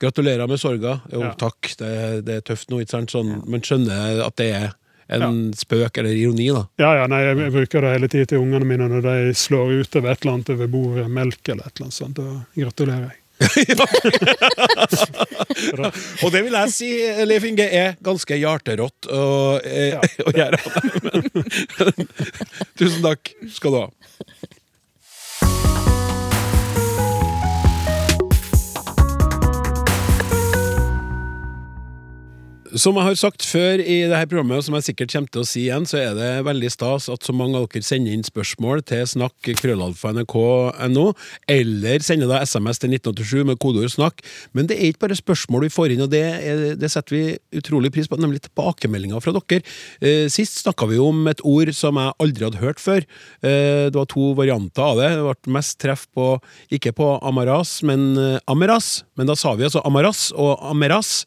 [0.00, 1.02] Gratulerer med sorga.
[1.12, 1.32] Jo, Ja.
[1.34, 3.10] takk, det, det er tøft nå, ikke sant?
[3.10, 4.72] Sånn, men skjønner at det er
[5.08, 6.64] en spøk eller ironi, da.
[6.82, 9.96] Ja, ja, nei, jeg bruker det hele tiden til ungene mine når de slår ut
[10.00, 12.18] over et eller annet over bordet, melk eller et eller annet sånt.
[12.20, 12.28] Da
[12.58, 13.18] gratulerer jeg.
[16.24, 16.88] Og det vil jeg si,
[17.28, 19.22] Leif Inge, er ganske hjerterått å,
[19.62, 20.00] eh, Ja.
[20.26, 20.58] å gjøre.
[22.78, 23.88] Tusen takk skal du ha.
[32.76, 35.46] Som jeg har sagt før i dette programmet, og som jeg sikkert kommer til å
[35.48, 38.82] si igjen, så er det veldig stas at så mange av dere sender inn spørsmål
[38.88, 41.04] til snakk.krøllalfa.nrk.no,
[41.54, 44.20] eller sender da SMS til 1987 med kodeord 'snakk'.
[44.52, 47.38] Men det er ikke bare spørsmål vi får inn, og det, er, det setter vi
[47.56, 49.62] utrolig pris på, nemlig tilbakemeldinger fra dere.
[50.02, 53.00] Eh, Sist snakka vi om et ord som jeg aldri hadde hørt før.
[53.42, 55.08] Eh, Det var to varianter av det.
[55.16, 56.40] Det ble mest treff på,
[56.70, 59.04] ikke på Amaras, men eh, Ameras.
[59.18, 61.26] Men da sa vi altså Amaras og Ameras.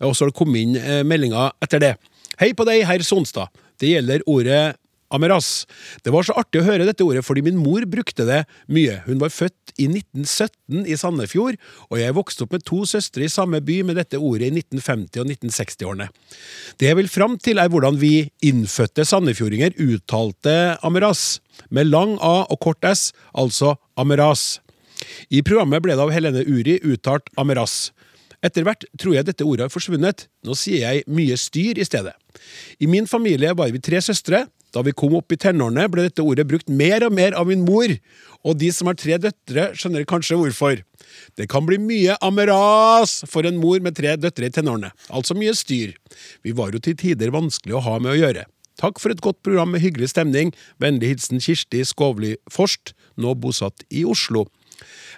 [0.00, 1.94] Og så har det kommet inn eh, meldinger etter det.
[2.40, 3.52] Hei på deg, herr Sonstad.
[3.80, 4.74] Det gjelder ordet
[5.08, 5.66] Ameras.
[6.02, 8.98] Det var så artig å høre dette ordet fordi min mor brukte det mye.
[9.06, 11.58] Hun var født i 1917 i Sandefjord,
[11.90, 15.22] og jeg vokste opp med to søstre i samme by med dette ordet i 1950-
[15.22, 16.08] og 1960-årene.
[16.80, 21.38] Det jeg vil fram til, er hvordan vi innfødte sandefjordinger uttalte Ameras,
[21.70, 24.56] med lang A og kort S, altså Ameras.
[25.30, 27.90] I programmet ble det av Helene Uri uttalt Ameras.
[28.44, 32.14] Etter hvert tror jeg dette ordet har forsvunnet, nå sier jeg mye styr i stedet.
[32.78, 34.44] I min familie var vi tre søstre,
[34.74, 37.64] da vi kom opp i tenårene, ble dette ordet brukt mer og mer av min
[37.64, 37.94] mor,
[38.44, 40.82] og de som har tre døtre, skjønner kanskje hvorfor.
[41.38, 45.54] Det kan bli mye ameras for en mor med tre døtre i tenårene, altså mye
[45.56, 45.96] styr.
[46.44, 48.44] Vi var jo til tider vanskelig å ha med å gjøre.
[48.76, 50.50] Takk for et godt program med hyggelig stemning.
[50.82, 54.44] Vennlig hilsen Kirsti Skovli Forst, nå bosatt i Oslo.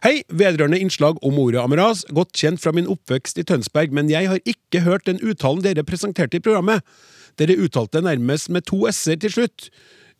[0.05, 4.31] Hei, vedrørende innslag om ordet ameras, godt kjent fra min oppvekst i Tønsberg, men jeg
[4.31, 6.87] har ikke hørt den uttalen dere presenterte i programmet.
[7.39, 9.71] Dere uttalte nærmest med to s-er til slutt.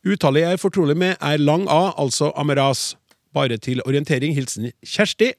[0.07, 2.95] Uttalet jeg er fortrolig med, er lang A, altså Amaras.
[3.33, 5.33] Bare til orientering, hilsen Kjersti.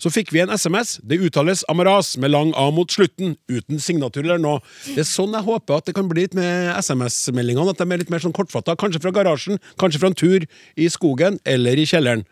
[0.00, 0.96] Så fikk vi en SMS.
[1.04, 4.62] Det uttales Amaras med lang A mot slutten, uten signatur eller noe.
[4.94, 8.00] Det er sånn jeg håper at det kan bli litt med SMS-meldingene, at de er
[8.00, 8.78] litt mer sånn kortfatta.
[8.80, 10.46] Kanskje fra garasjen, kanskje fra en tur
[10.80, 12.24] i skogen eller i kjelleren.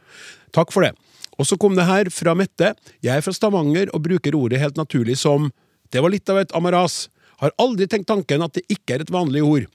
[0.57, 0.95] Takk for det.
[1.39, 2.75] Og så kom det her fra Mette.
[3.05, 5.53] Jeg er fra Stavanger og bruker ordet helt naturlig som
[5.93, 7.09] Det var litt av et Amaras.
[7.39, 9.67] Har aldri tenkt tanken at det ikke er et vanlig ord.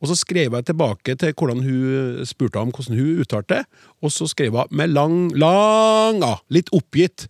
[0.00, 3.62] Og så skrev jeg tilbake til hvordan hun spurte om hvordan hun uttalte det,
[4.04, 7.26] og så skrev hun med lang, lang A, litt oppgitt.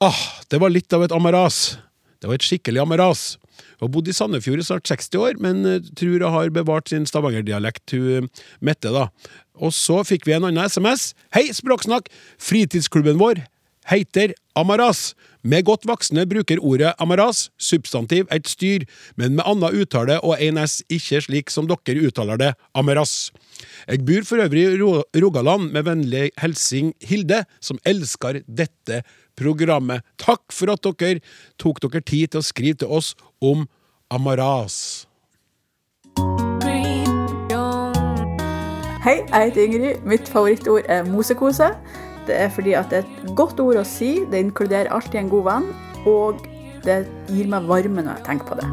[0.00, 0.18] Ah,
[0.50, 1.78] det var litt av et amaras.
[2.20, 3.36] Det var et skikkelig amaras.
[3.76, 6.88] Hun har bodd i Sandefjord i snart 60 år, men eh, tror hun har bevart
[6.92, 8.30] sin stavangerdialekt, hun
[8.64, 9.10] Mette, da.
[9.56, 11.12] Og så fikk vi en annen SMS.
[11.34, 12.10] Hei, Språksnakk!
[12.42, 13.44] Fritidsklubben vår
[13.86, 15.14] heter Amaras.
[15.46, 18.82] Med godt voksne bruker ordet amaras, substantiv et styr,
[19.14, 23.30] men med anna uttale og en s, ikke slik som dere uttaler det, amaras.
[23.86, 29.04] Jeg bor for øvrig i Rogaland, med vennlig hilsing Hilde, som elsker dette
[29.38, 30.02] programmet.
[30.18, 31.22] Takk for at dere
[31.62, 33.68] tok dere tid til å skrive til oss om
[34.10, 35.06] amaras.
[39.06, 39.98] Hei, jeg heter Ingrid.
[40.02, 41.68] Mitt favorittord er mosekose.
[42.26, 45.28] Det er fordi at det er et godt ord å si, det inkluderer alltid en
[45.30, 45.68] god venn,
[46.10, 46.40] og
[46.82, 46.96] det
[47.30, 48.66] gir meg varme når jeg tenker på det.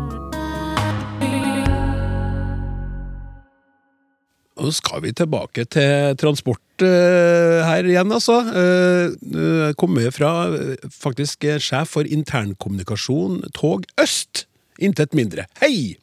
[4.58, 8.40] Så skal vi tilbake til transport eh, her igjen, altså.
[8.58, 14.48] Uh, uh, kommer fra eh, faktisk eh, sjef for internkommunikasjon Tog Øst.
[14.82, 15.46] Intet mindre.
[15.62, 15.98] Hei!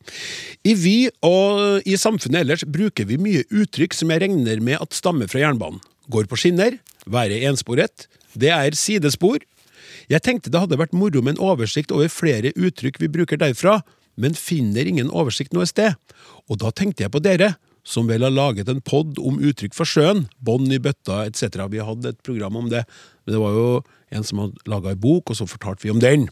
[0.62, 0.96] I Vy
[1.26, 5.42] og i samfunnet ellers bruker vi mye uttrykk som jeg regner med at stammer fra
[5.42, 5.80] jernbanen.
[6.10, 9.42] Går på skinner, være ensporet, det er sidespor.
[10.10, 13.80] Jeg tenkte det hadde vært moro med en oversikt over flere uttrykk vi bruker derfra,
[14.20, 15.94] men finner ingen oversikt noe sted.
[16.50, 17.54] Og da tenkte jeg på dere,
[17.86, 21.62] som vel har laget en pod om uttrykk for sjøen, bånd i bøtta etc.
[21.72, 22.84] Vi hadde et program om det,
[23.24, 23.68] men det var jo
[24.10, 26.28] en som hadde laga ei bok, og så fortalte vi om den.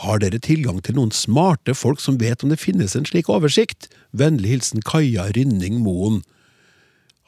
[0.00, 3.90] Har dere tilgang til noen smarte folk som vet om det finnes en slik oversikt?
[4.16, 6.22] Vennlig hilsen Kaja Rynning Moen.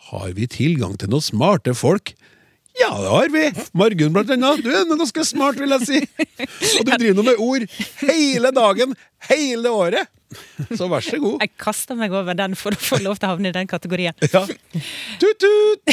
[0.08, 2.14] Har vi tilgang til noen smarte folk?
[2.80, 3.42] Ja, det har vi!
[3.76, 4.62] Margunn, blant annet.
[4.64, 6.00] Du er ganske smart, vil jeg si.
[6.78, 7.66] Og du driver nå med ord
[8.06, 8.94] hele dagen,
[9.28, 10.08] hele året.
[10.72, 11.42] Så vær så god.
[11.44, 14.16] Jeg kaster meg over den for å få lov til å havne i den kategorien.
[14.32, 14.46] Ja.
[15.20, 15.84] Tut-tut!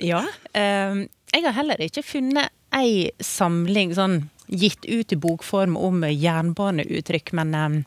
[0.00, 0.22] Ja.
[0.56, 1.02] Um,
[1.32, 4.14] jeg har heller ikke funnet ei samling sånn
[4.50, 7.80] gitt ut i bokform om jernbaneuttrykk, men ehm,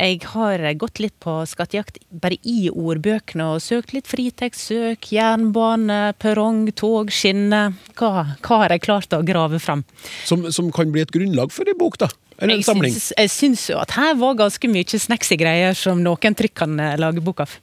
[0.00, 6.64] jeg har gått litt på skattejakt bare i ordbøkene og søkt litt fritektstsøk, jernbane, perrong,
[6.74, 7.60] tog, skinne.
[7.98, 9.84] Hva, hva har jeg klart å grave fram?
[10.26, 12.08] Som, som kan bli et grunnlag for ei bok, da.
[12.38, 12.96] Eller en Jeg samling.
[12.96, 16.80] syns, jeg syns jo at her var ganske mye snacksy greier som noen trykk kan
[16.80, 17.54] eh, lage bok av.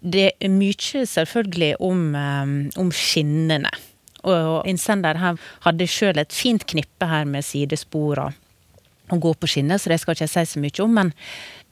[0.00, 3.70] Det er mye selvfølgelig om, eh, om skinnene.
[4.26, 9.80] Og innsender her hadde sjøl et fint knippe her med sidespor og gå på skinner,
[9.80, 10.94] så det skal ikke jeg si så mye om.
[11.00, 11.12] Men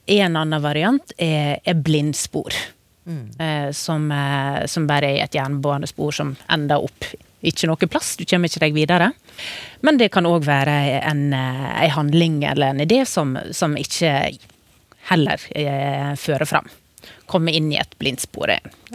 [0.08, 2.56] en annen variant er, er blindspor.
[3.08, 7.06] Eh, som, eh, som bare er et jernbanespor som ender opp
[7.40, 8.16] ikke noe plass.
[8.18, 9.12] Du kommer ikke deg videre.
[9.86, 14.38] Men det kan òg være en, eh, en handling eller en idé som, som ikke
[15.10, 16.68] heller eh, fører fram.
[17.28, 18.54] Komme inn i et blindspor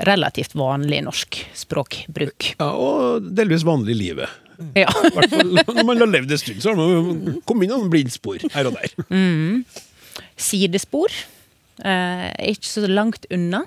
[0.10, 2.54] relativt vanlig norsk språkbruk.
[2.58, 4.40] Ja, og delvis vanlig i livet.
[4.78, 4.90] Ja.
[4.90, 7.94] I hvert fall når man har levd en stund, så har man kommet inn noen
[7.94, 8.98] blindspor her og der.
[10.40, 11.14] Sidespor
[11.84, 13.64] eh, ikke så langt unna.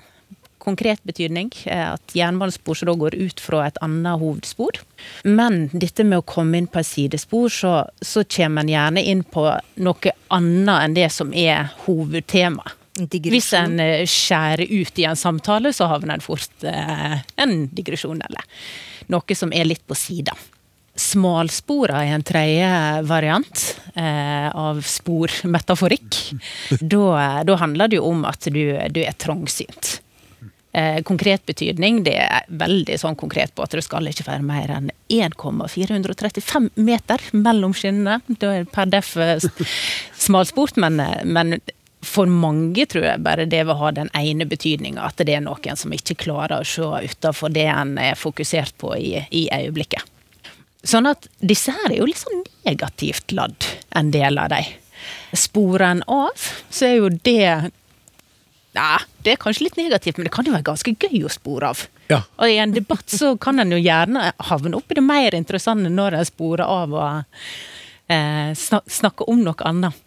[0.67, 4.81] Konkret betydning er at jernbanespor som da går ut fra et annet hovedspor.
[5.23, 9.23] Men dette med å komme inn på et sidespor, så, så kommer en gjerne inn
[9.23, 9.45] på
[9.85, 12.67] noe annet enn det som er hovedtema.
[12.97, 18.21] Hvis en eh, skjærer ut i en samtale, så havner en fort eh, en digresjon,
[18.25, 18.63] eller
[19.13, 20.35] noe som er litt på sida.
[20.97, 22.69] Smalspora er en tredje
[23.05, 26.23] variant eh, av spormetaforikk.
[26.81, 29.97] Da, da handler det jo om at du, du er trangsynt.
[30.77, 34.69] Eh, konkret betydning, det er veldig sånn konkret på at det skal ikke være mer
[34.75, 38.19] enn 1,435 meter mellom skinnene.
[38.37, 39.41] Da er det per def eh,
[40.19, 41.55] smalsport, men, eh, men
[42.05, 45.79] for mange tror jeg bare det vil ha den ene betydninga, at det er noen
[45.79, 50.05] som ikke klarer å se utafor det en er fokusert på i, i øyeblikket.
[50.87, 53.65] Sånn at disse her er jo litt sånn negativt ladd,
[53.97, 54.69] en del av dem.
[55.35, 57.71] Sporer en av, så er jo det
[58.77, 61.71] ja, det er kanskje litt negativt, men det kan jo være ganske gøy å spore
[61.73, 61.87] av.
[62.11, 62.21] Ja.
[62.37, 65.89] Og i en debatt så kan en jo gjerne havne opp i det mer interessante
[65.91, 67.39] når en sporer av og
[68.13, 70.03] eh, snakker om noe annet.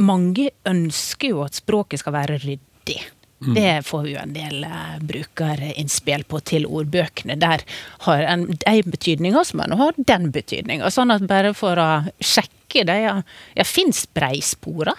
[0.00, 3.00] Mange ønsker jo at språket skal være ryddig.
[3.42, 7.34] Det får vi jo en del eh, brukerinnspill på til ordbøkene.
[7.40, 7.64] Der
[8.06, 10.90] har en de betydninger som en har den betydninga.
[10.94, 11.88] Sånn at bare for å
[12.22, 13.16] sjekke det, ja,
[13.58, 14.94] ja fins breispora?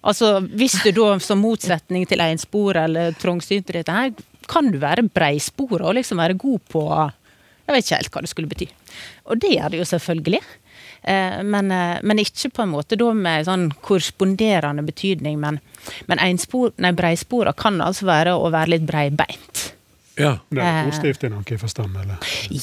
[0.00, 4.12] Altså, hvis du da som motsetning til enspor eller trangsynt dette her,
[4.50, 8.30] kan du være breispora og liksom være god på Jeg vet ikke helt hva det
[8.32, 8.66] skulle bety.
[9.30, 10.40] Og det gjør det jo selvfølgelig.
[11.02, 15.38] Eh, men, eh, men ikke på en måte da med sånn korresponderende betydning.
[15.40, 15.60] Men,
[16.06, 19.72] men einspor, nei, breispora kan altså være å være litt breibeint.
[20.20, 20.34] Ja.
[20.52, 20.90] Det er Eh.
[20.90, 22.18] positivt i noen forstand, eller?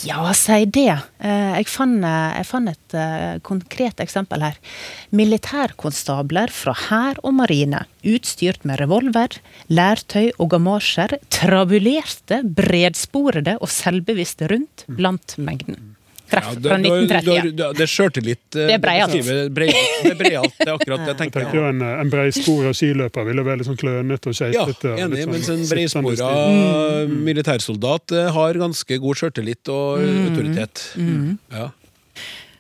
[0.05, 0.99] Ja, si det.
[1.19, 4.57] Eh, Jeg fant, jeg fant et konkret eksempel her.
[5.11, 14.49] Militærkonstabler fra hær og marine, utstyrt med revolver, lærtøy og gamasjer, trabulerte, bredsporede og selvbevisste
[14.51, 15.95] rundt blant mengden.
[16.27, 17.51] Treff Ja, det, fra 1930.
[17.55, 18.41] det, det er sjøltillit.
[18.55, 19.13] eh, Det er breialt.
[19.15, 21.55] Det er breialt, det er akkurat det jeg Jeg tenker.
[21.55, 25.23] jo En, en breispora skiløper ville være litt sånn klønete og Ja, og litt enig,
[25.23, 27.15] sånn mens en breispora stil.
[27.29, 30.83] militærsoldat eh, har ganske god sjøltillit og autoritet.
[31.55, 31.69] Ja.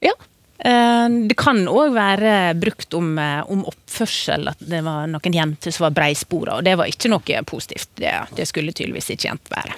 [0.07, 0.15] Ja.
[0.59, 3.11] Eh, Det kan òg være brukt om,
[3.51, 7.43] om oppførsel, at det var noen jenter som var breispora, og det var ikke noe
[7.45, 7.89] positivt.
[7.99, 9.77] Det, det skulle tydeligvis ikke jenter være.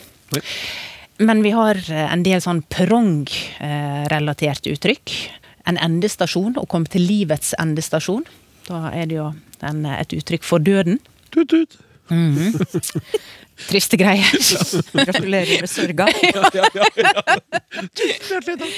[1.19, 5.11] Men vi har eh, en del sånn prong-relaterte uttrykk.
[5.69, 8.23] En endestasjon, å komme til livets endestasjon.
[8.69, 9.33] Da er det jo
[9.65, 10.99] en, et uttrykk for døden.
[11.33, 11.77] Tut, tut.
[13.69, 14.31] Triste greier.
[14.95, 16.07] Gratulerer med sørga.
[18.63, 18.75] takk.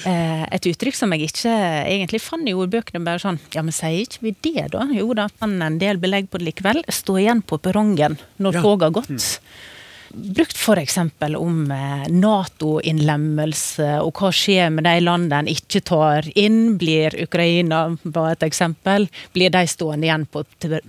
[0.00, 3.02] Et uttrykk som jeg ikke egentlig fant i ordbøkene.
[3.04, 4.86] bare sånn, ja, men Sier ikke vi det, da?
[4.94, 6.78] Jo da, fant en del belegg på det likevel.
[6.88, 9.28] Stå igjen på perrongen når toget har gått.
[10.10, 10.98] Brukt f.eks.
[11.38, 16.76] om eh, Nato-innlemmelse, og hva skjer med de landene en ikke tar inn.
[16.80, 19.06] Blir Ukraina bare et eksempel.
[19.34, 20.42] Blir de stående igjen på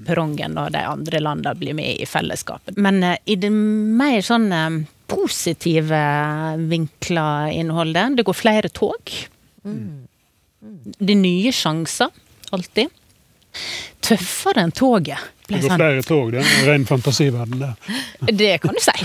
[0.08, 2.78] perrongen når de andre landene blir med i fellesskapet.
[2.82, 4.80] Men eh, i det mer sånn eh,
[5.12, 6.02] positive
[6.72, 9.12] vinkler innholdet, det går flere tog.
[9.62, 12.10] Det er nye sjanser,
[12.56, 12.90] alltid.
[14.02, 15.30] Tøffere enn toget.
[15.52, 15.82] Det går sånn.
[15.82, 17.72] flere tog, det er en ren fantasiverden det.
[18.42, 18.96] Det kan du si.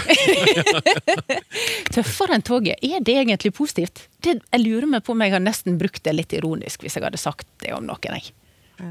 [1.96, 4.06] Tøffere enn toget, er det egentlig positivt?
[4.22, 7.06] Det, jeg lurer meg på om jeg har nesten brukt det litt ironisk hvis jeg
[7.06, 8.18] hadde sagt det om noen.
[8.18, 8.34] Jeg.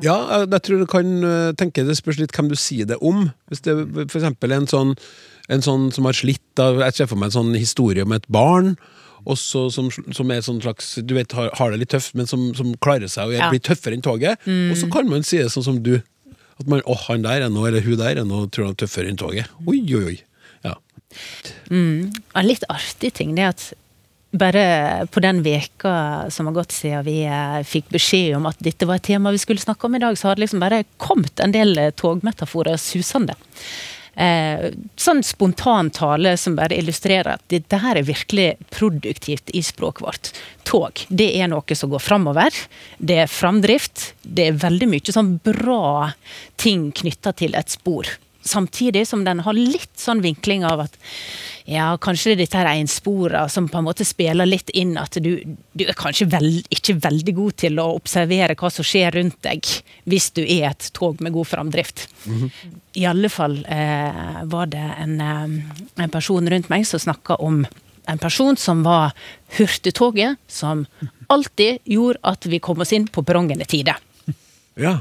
[0.02, 3.28] Ja, jeg, tror du kan eh, tenke det spørs litt hvem du sier det om.
[3.52, 4.96] Hvis det er for eksempel en sånn,
[5.52, 8.26] en sånn som har slitt av Jeg ser for meg en sånn historie om et
[8.34, 8.74] barn.
[9.26, 12.52] Også som, som er sånn slags Du vet, har, har det litt tøft, men som,
[12.58, 13.50] som klarer seg og Ja.
[13.50, 14.38] blir tøffere enn toget.
[14.46, 15.96] Og så kan man si det sånn som du.
[16.60, 18.84] At man, åh, han der er nå, eller hun der er nå, tror han er
[18.86, 19.50] tøffere enn toget.
[19.68, 20.20] Oi, oi, oi.
[20.64, 20.76] Ja.
[21.72, 23.66] En litt artig ting det er at
[24.36, 24.64] bare
[25.16, 29.00] på den veka som har gått siden vi eh, fikk beskjed om at dette var
[29.00, 31.54] et tema vi skulle snakke om i dag, så har det liksom bare kommet en
[31.56, 33.38] del eh, togmetaforer susende.
[34.16, 40.06] Eh, sånn spontan tale som bare illustrerer at dette her er virkelig produktivt i språket
[40.06, 40.32] vårt.
[40.64, 42.56] Tog, det er noe som går framover.
[42.98, 44.14] Det er framdrift.
[44.24, 46.14] Det er veldig mye sånn bra
[46.62, 48.08] ting knytta til et spor.
[48.46, 50.98] Samtidig som den har litt sånn vinkling av at
[51.66, 55.18] ja, kanskje det er dette her enspora som på en måte spiller litt inn at
[55.18, 55.32] du,
[55.74, 59.66] du er kanskje vel, ikke veldig god til å observere hva som skjer rundt deg,
[60.06, 62.06] hvis du er et tog med god framdrift.
[63.02, 65.58] I alle fall eh, var det en, eh,
[66.06, 67.64] en person rundt meg som snakka om
[68.06, 69.18] en person som var
[69.58, 70.86] hurtigtoget, som
[71.28, 73.98] alltid gjorde at vi kom oss inn på perrongen i tide.
[74.78, 75.00] ja.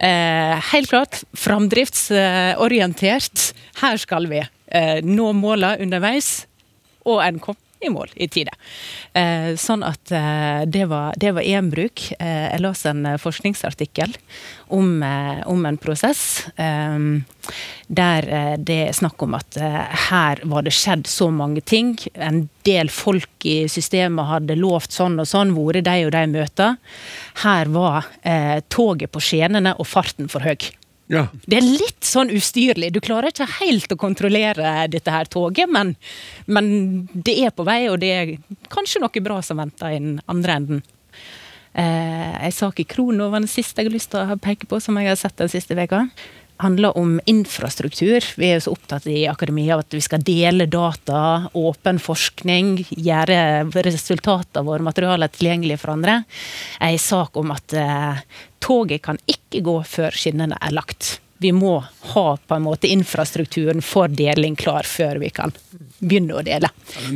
[0.00, 3.50] Eh, helt klart framdriftsorientert.
[3.82, 6.46] Her skal vi eh, nå måla underveis.
[7.04, 8.52] Og en kom i mål i tide.
[9.16, 12.02] Eh, sånn at eh, det var én bruk.
[12.18, 14.16] Eh, jeg leste en eh, forskningsartikkel
[14.70, 15.00] om,
[15.50, 16.44] om en prosess
[17.90, 18.26] der
[18.62, 19.56] det er snakk om at
[20.06, 21.96] her var det skjedd så mange ting.
[22.14, 26.76] En del folk i systemet hadde lovt sånn og sånn, vært de og de møter.
[27.42, 28.06] Her var
[28.70, 30.70] toget på skjenene og farten for høy.
[31.10, 31.24] Ja.
[31.42, 32.92] Det er litt sånn ustyrlig.
[32.94, 35.96] Du klarer ikke helt å kontrollere dette her toget, men,
[36.46, 36.70] men
[37.12, 38.34] det er på vei, og det er
[38.70, 40.84] kanskje noe bra som venter i den andre enden.
[41.74, 44.78] Eh, en sak i Krono var den siste jeg har lyst til å peke på,
[44.82, 46.06] som jeg har sett den siste veka
[46.60, 48.24] handler om infrastruktur.
[48.36, 52.76] Vi er jo så opptatt i akademia av at vi skal dele data, åpen forskning,
[52.90, 53.40] gjøre
[53.86, 56.20] resultatene våre materialer tilgjengelige for andre.
[56.80, 58.22] En sak om at eh,
[58.60, 61.18] toget kan ikke gå før skinnene er lagt.
[61.40, 61.78] Vi må
[62.12, 65.54] ha på en måte infrastrukturen for deling klar før vi kan
[66.00, 66.68] begynne å dele.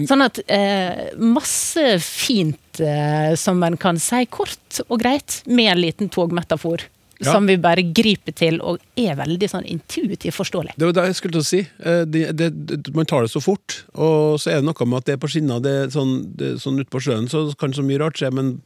[0.09, 5.83] Sånn at eh, masse fint eh, som en kan si kort og greit med en
[5.85, 6.87] liten togmetafor
[7.25, 7.33] ja.
[7.33, 10.77] som vi bare griper til og er veldig sånn intuitivt forståelig.
[10.79, 11.63] Det var det jeg skulle til å si.
[11.85, 12.51] Eh, det, det,
[12.97, 15.31] man tar det så fort, og så er det noe med at det er på
[15.33, 15.63] skinner.
[15.65, 18.57] Det sånn, det, sånn Ute på sjøen så kan så mye rart skje, men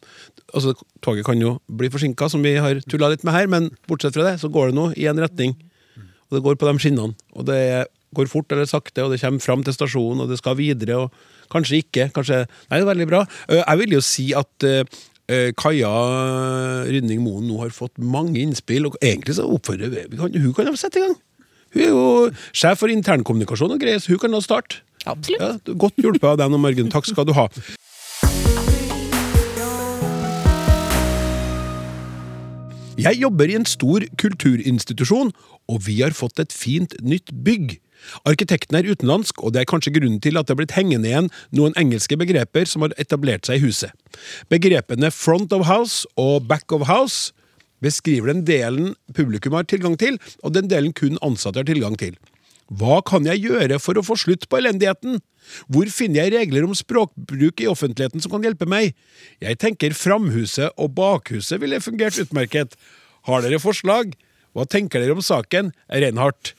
[0.54, 4.16] altså, toget kan jo bli forsinka, som vi har tulla litt med her, men bortsett
[4.16, 5.56] fra det, så går det nå i en retning.
[6.28, 7.16] Og det går på de skinnene.
[7.36, 7.61] Og det
[8.16, 11.04] går fort eller sakte, og det kommer fram til stasjonen, og det skal videre.
[11.04, 12.11] og Kanskje ikke.
[12.12, 13.22] kanskje, Nei, det er veldig bra.
[13.48, 14.84] Eh, jeg vil jo si at Eh,
[15.29, 15.93] Kaja
[16.89, 20.76] Rydning Moen nå har fått mange innspill, og egentlig så oppfordrer vi Hun kan jo
[20.81, 21.16] sette i gang.
[21.74, 22.05] Hun er jo
[22.57, 24.81] sjef for internkommunikasjon og greier, så hun kan da starte.
[25.05, 25.41] Absolutt.
[25.41, 26.89] Ja, godt hjulpet av deg nå, Margunn.
[26.93, 27.45] Takk skal du ha.
[32.99, 35.31] Jeg jobber i en stor kulturinstitusjon,
[35.70, 37.76] og vi har fått et fint nytt bygg.
[38.28, 41.32] Arkitekten er utenlandsk, og det er kanskje grunnen til at det er blitt hengende igjen
[41.56, 43.92] noen engelske begreper som har etablert seg i huset.
[44.52, 47.34] Begrepene front of house og back of house
[47.84, 52.16] beskriver den delen publikum har tilgang til, og den delen kun ansatte har tilgang til.
[52.68, 55.22] Hva kan jeg gjøre for å få slutt på elendigheten?
[55.72, 58.92] Hvor finner jeg regler om språkbruk i offentligheten som kan hjelpe meg?
[59.40, 62.76] Jeg tenker framhuset og bakhuset ville fungert utmerket.
[63.28, 64.12] Har dere forslag?
[64.52, 65.72] Hva tenker dere om saken?
[65.88, 66.52] Reinhardt.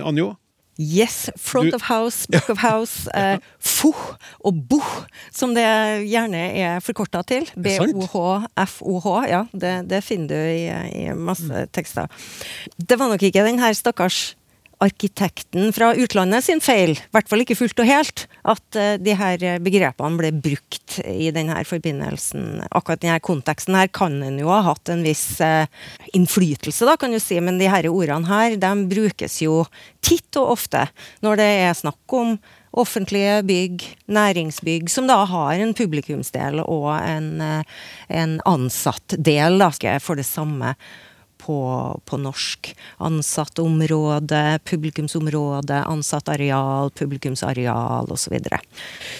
[0.00, 0.32] Anjo?
[0.78, 1.30] Yes.
[1.38, 3.08] Front du, of house, back of house.
[3.14, 5.64] Eh, FOH og BOH, som det
[6.08, 7.46] gjerne er forkorta til.
[7.54, 9.08] BOH, FOH.
[9.30, 10.64] Ja, det, det finner du i,
[11.04, 12.10] i masse tekster.
[12.76, 14.34] Det var nok ikke den her stakkars
[14.84, 19.16] arkitekten fra utlandet sin feil, i hvert fall ikke fullt og helt, at uh, de
[19.18, 22.64] her begrepene ble brukt i denne forbindelsen.
[22.70, 25.64] Akkurat denne konteksten her kan en jo ha hatt en viss uh,
[26.16, 29.62] innflytelse, da, kan du si, men de her ordene her, de brukes jo
[30.04, 30.86] titt og ofte
[31.24, 32.36] når det er snakk om
[32.74, 39.70] offentlige bygg, næringsbygg, som da har en publikumsdel og en, uh, en ansatt del da,
[40.02, 40.74] for det samme
[41.44, 41.56] på,
[42.08, 42.72] på norsk.
[43.04, 48.24] Ansattområde, publikumsområde, ansattareal, publikumsareal osv.
[48.24, 48.56] Så, videre.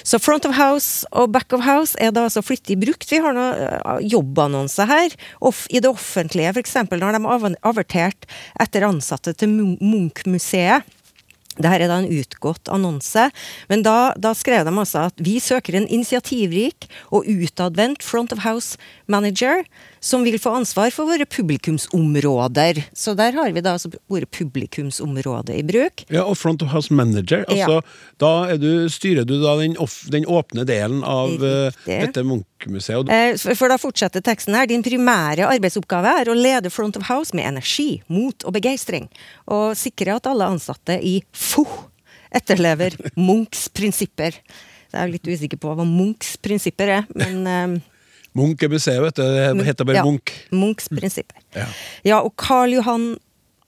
[0.03, 3.05] så front of house og back of house er da altså flittig brukt.
[3.11, 5.17] Vi har noen eh, jobbannonser her.
[5.69, 6.79] I det offentlige, f.eks.
[6.89, 8.29] når de avertert
[8.65, 10.89] etter ansatte til Munch-museet
[11.55, 13.29] dette er da en utgått annonse,
[13.71, 18.43] men da, da, skrev de altså at vi søker en initiativrik og utadvendt front of
[18.43, 19.63] house manager
[20.05, 22.83] som vil få ansvar for våre publikumsområder.
[22.93, 26.05] Så der har vi da altså våre publikumsområder i bruk.
[26.13, 27.95] Ja, og front of house manager, altså ja.
[28.21, 33.09] da du, styrer du da den, off, den, åpne delen av uh, dette Munch-museet?
[33.09, 34.69] Eh, for da fortsetter teksten her.
[34.69, 39.09] Din primære arbeidsoppgave er å lede front of house med energi, mot og begeistring,
[39.49, 41.65] og sikre at alle ansatte i FO
[42.35, 44.37] etterlever Munchs prinsipper.
[44.93, 47.81] Jeg er litt usikker på hva Munchs prinsipper er, men um,
[48.35, 49.23] Munch er museet, vet du.
[49.23, 50.33] Det heter bare ja, Munch.
[50.51, 51.39] Munchs prinsipper.
[51.55, 51.69] Ja.
[52.03, 53.15] ja, og Karl Johan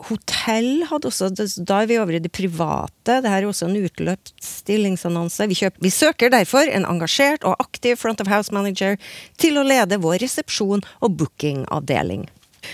[0.04, 1.30] Hotell hadde også
[1.64, 2.92] Da er vi over i det private.
[3.08, 5.46] Dette er også en utløpt stillingsannonse.
[5.48, 8.98] Vi, kjøper, vi, søker derfor en engasjert og aktiv front of house manager
[9.40, 12.26] til å lede vår resepsjon og bookingavdeling.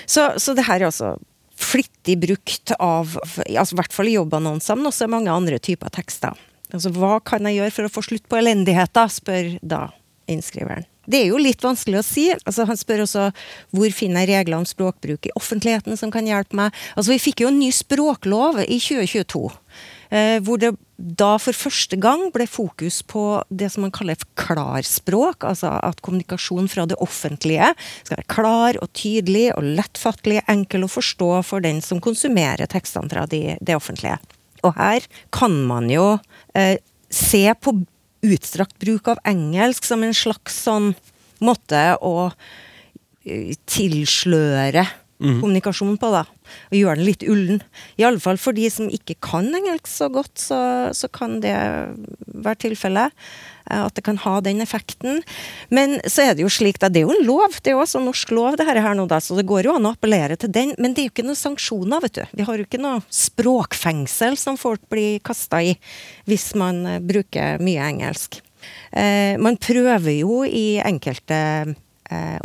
[0.07, 1.15] Så, så det her er altså
[1.63, 6.35] flittig brukt av altså i hvert fall i jobbannonser, men også mange andre typer tekster.
[6.73, 9.85] Altså, hva kan jeg gjøre for å få slutt på elendigheta, spør da
[10.33, 10.89] innskriveren.
[11.07, 12.29] Det er jo litt vanskelig å si.
[12.35, 13.31] Altså, han spør også
[13.75, 16.77] hvor finner jeg regler om språkbruk i offentligheten som kan hjelpe meg.
[16.95, 19.43] Altså, Vi fikk jo en ny språklov i 2022.
[20.13, 25.47] Eh, hvor det da for første gang ble fokus på det som man kaller klarspråk.
[25.49, 27.73] Altså at kommunikasjon fra det offentlige
[28.05, 33.11] skal være klar og tydelig og lettfattelig, enkel å forstå for den som konsumerer tekstene
[33.11, 34.21] fra de, det offentlige.
[34.63, 36.19] Og her kan man jo
[36.55, 36.77] eh,
[37.13, 37.75] se på
[38.23, 40.93] utstrakt bruk av engelsk som en slags sånn
[41.43, 42.31] måte å
[43.71, 44.87] tilsløre
[45.23, 46.25] tilsløre kommunikasjon på, da.
[46.71, 47.63] Og gjøre den litt ullen.
[48.01, 50.61] I alle fall for de som ikke kan engelsk så godt, så,
[50.97, 51.55] så kan det
[52.33, 53.13] være tilfellet.
[53.71, 55.23] eh, At det kan ha den effekten.
[55.71, 57.59] Men så er det jo slik, da, det er jo en lov.
[57.63, 59.91] Det er jo også norsk lov, det her, nå, da, så det går jo an
[59.91, 60.75] å appellere til den.
[60.79, 62.25] Men det er jo ikke noen sanksjoner, vet du.
[62.41, 65.77] Vi har jo ikke noe språkfengsel som folk blir kasta i
[66.31, 68.41] hvis man eh, bruker mye engelsk.
[68.95, 71.39] Eh, man prøver jo i enkelte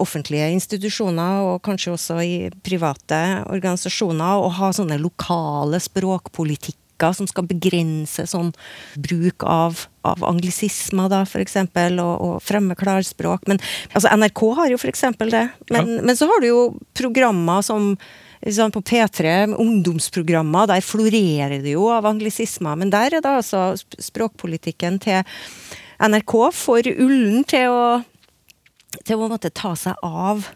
[0.02, 7.46] offentlige institusjoner, og kanskje også i private organisasjoner, å ha sånne lokale språkpolitikker som skal
[7.46, 8.52] begrense sånn
[8.98, 13.46] bruk av, av anglisismer, da, eksempel, og, og fremme klarspråk.
[13.50, 13.62] Men
[13.94, 15.48] altså, NRK har jo eksempel det.
[15.70, 16.64] Men, men så har du jo
[16.98, 17.94] programmer som
[18.54, 22.78] sånn på P3, ungdomsprogrammer, der florerer det jo av anglisismer.
[22.80, 25.24] Men der er da altså språkpolitikken til
[25.98, 27.82] NRK for ullen til å
[29.06, 30.48] til å måtte ta seg av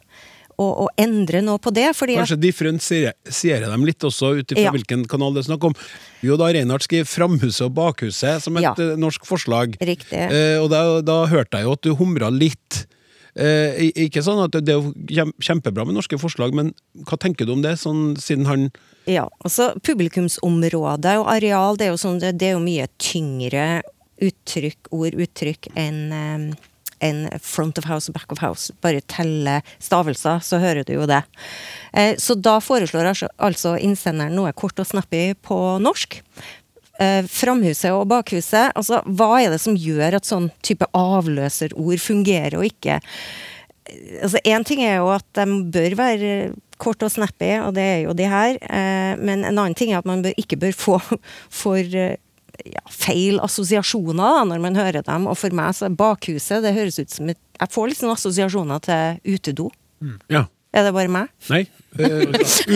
[0.62, 1.88] og, og endre noe på det.
[1.98, 4.72] Fordi Kanskje differensiere dem litt også ut ifra Ja.
[4.76, 5.74] hvilken kanal det er snakk om.
[6.22, 8.74] Jo, da Reinhardt skriver 'Framhuset og bakhuset' som et Ja.
[8.78, 9.78] eh, norsk forslag.
[9.82, 10.14] Riktig.
[10.14, 12.86] Eh, og da, da hørte jeg jo at du humra litt.
[13.34, 14.92] Eh, ikke sånn at det er jo
[15.40, 16.74] kjempebra med norske forslag, men
[17.08, 18.72] hva tenker du om det, sånn siden han
[19.08, 23.82] ja, altså Publikumsområde og areal, det er jo, sånn, det, det er jo mye tyngre
[24.22, 26.56] uttrykk, ord, uttrykk, enn eh,
[27.04, 28.74] enn front of house og back of house.
[28.84, 31.22] Bare telle stavelser, så hører du jo det.
[31.94, 36.20] Eh, så da foreslår altså, altså innsenderen noe kort og snappy på norsk.
[37.02, 42.60] Eh, framhuset og bakhuset, altså hva er det som gjør at sånn type avløserord fungerer
[42.60, 43.00] og ikke?
[44.22, 46.34] altså Én ting er jo at de bør være
[46.82, 48.58] kort og snappy, og det er jo de her.
[48.62, 51.00] Eh, men en annen ting er at man ikke bør få
[51.62, 52.18] for eh,
[52.66, 55.28] ja, feil assosiasjoner da, når man hører dem.
[55.32, 58.80] Og for meg så er bakhuset det høres ut som et Jeg får sånne assosiasjoner
[58.82, 59.70] til utedo.
[60.34, 60.48] Ja.
[60.74, 61.28] Er det bare meg?
[61.52, 61.66] Nei.
[62.00, 62.22] Eh,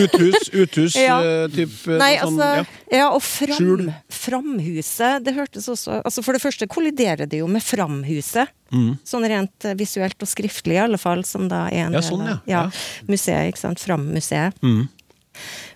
[0.04, 1.14] uthus, uthus Ja.
[1.24, 2.64] eh, typ, eh, Nei, sånn, altså ja.
[2.92, 3.86] Ja, og fram, Skjul.
[4.12, 8.52] framhuset, det hørtes også altså For det første kolliderer det jo med framhuset.
[8.70, 8.98] Mm.
[9.06, 12.26] Sånn rent visuelt og skriftlig, i alle fall, som da er en Ja, del sånn,
[12.26, 12.38] av ja.
[12.52, 12.62] ja,
[13.08, 13.48] museet.
[13.54, 13.80] ikke sant?
[13.80, 14.60] Frammuseet.
[14.60, 14.84] Mm.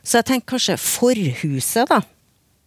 [0.05, 2.03] Så jeg tenker kanskje forhuset, da.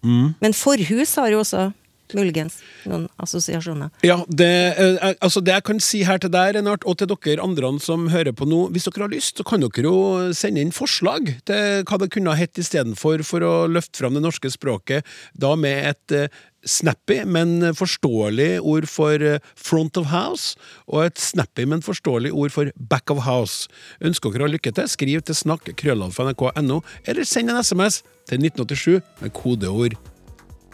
[0.04, 0.34] Mm.
[0.42, 1.72] Men forhus har jo også
[2.18, 2.60] muligens
[2.90, 3.92] noen assosiasjoner.
[4.06, 7.44] Ja, det, eh, altså det jeg kan si her til deg, Renart, og til dere
[7.44, 10.74] andre som hører på nå, hvis dere har lyst, så kan dere jo sende inn
[10.76, 15.08] forslag til hva det kunne ha hett istedenfor, for å løfte fram det norske språket,
[15.34, 20.56] da med et eh, snappy, men forståelig ord for eh, front of house,
[20.88, 23.70] og et snappy, men forståelig ord for back of house.
[24.04, 29.34] Ønsker dere lykke til, skriv til snakk krøllalfa.nrk.no, eller send en SMS til 1987 med
[29.36, 29.98] kodeord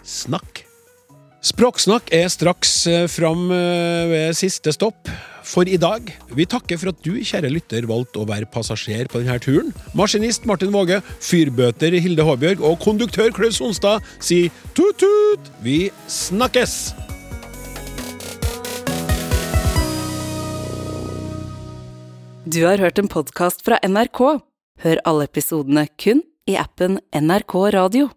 [0.03, 0.68] snakk.
[1.39, 5.07] Språksnakk er straks eh, fram eh, ved siste stopp
[5.47, 6.09] for i dag.
[6.35, 9.71] Vi takker for at du, kjære lytter, valgte å være passasjer på denne turen.
[9.95, 15.47] Maskinist Martin Våge, fyrbøter Hilde Håbjørg og konduktør Klaus Sonstad sier tut-tut!
[15.63, 16.91] Vi snakkes!
[22.49, 24.41] Du har hørt en podkast fra NRK.
[24.83, 28.09] Hør alle episodene kun i appen NRK Radio.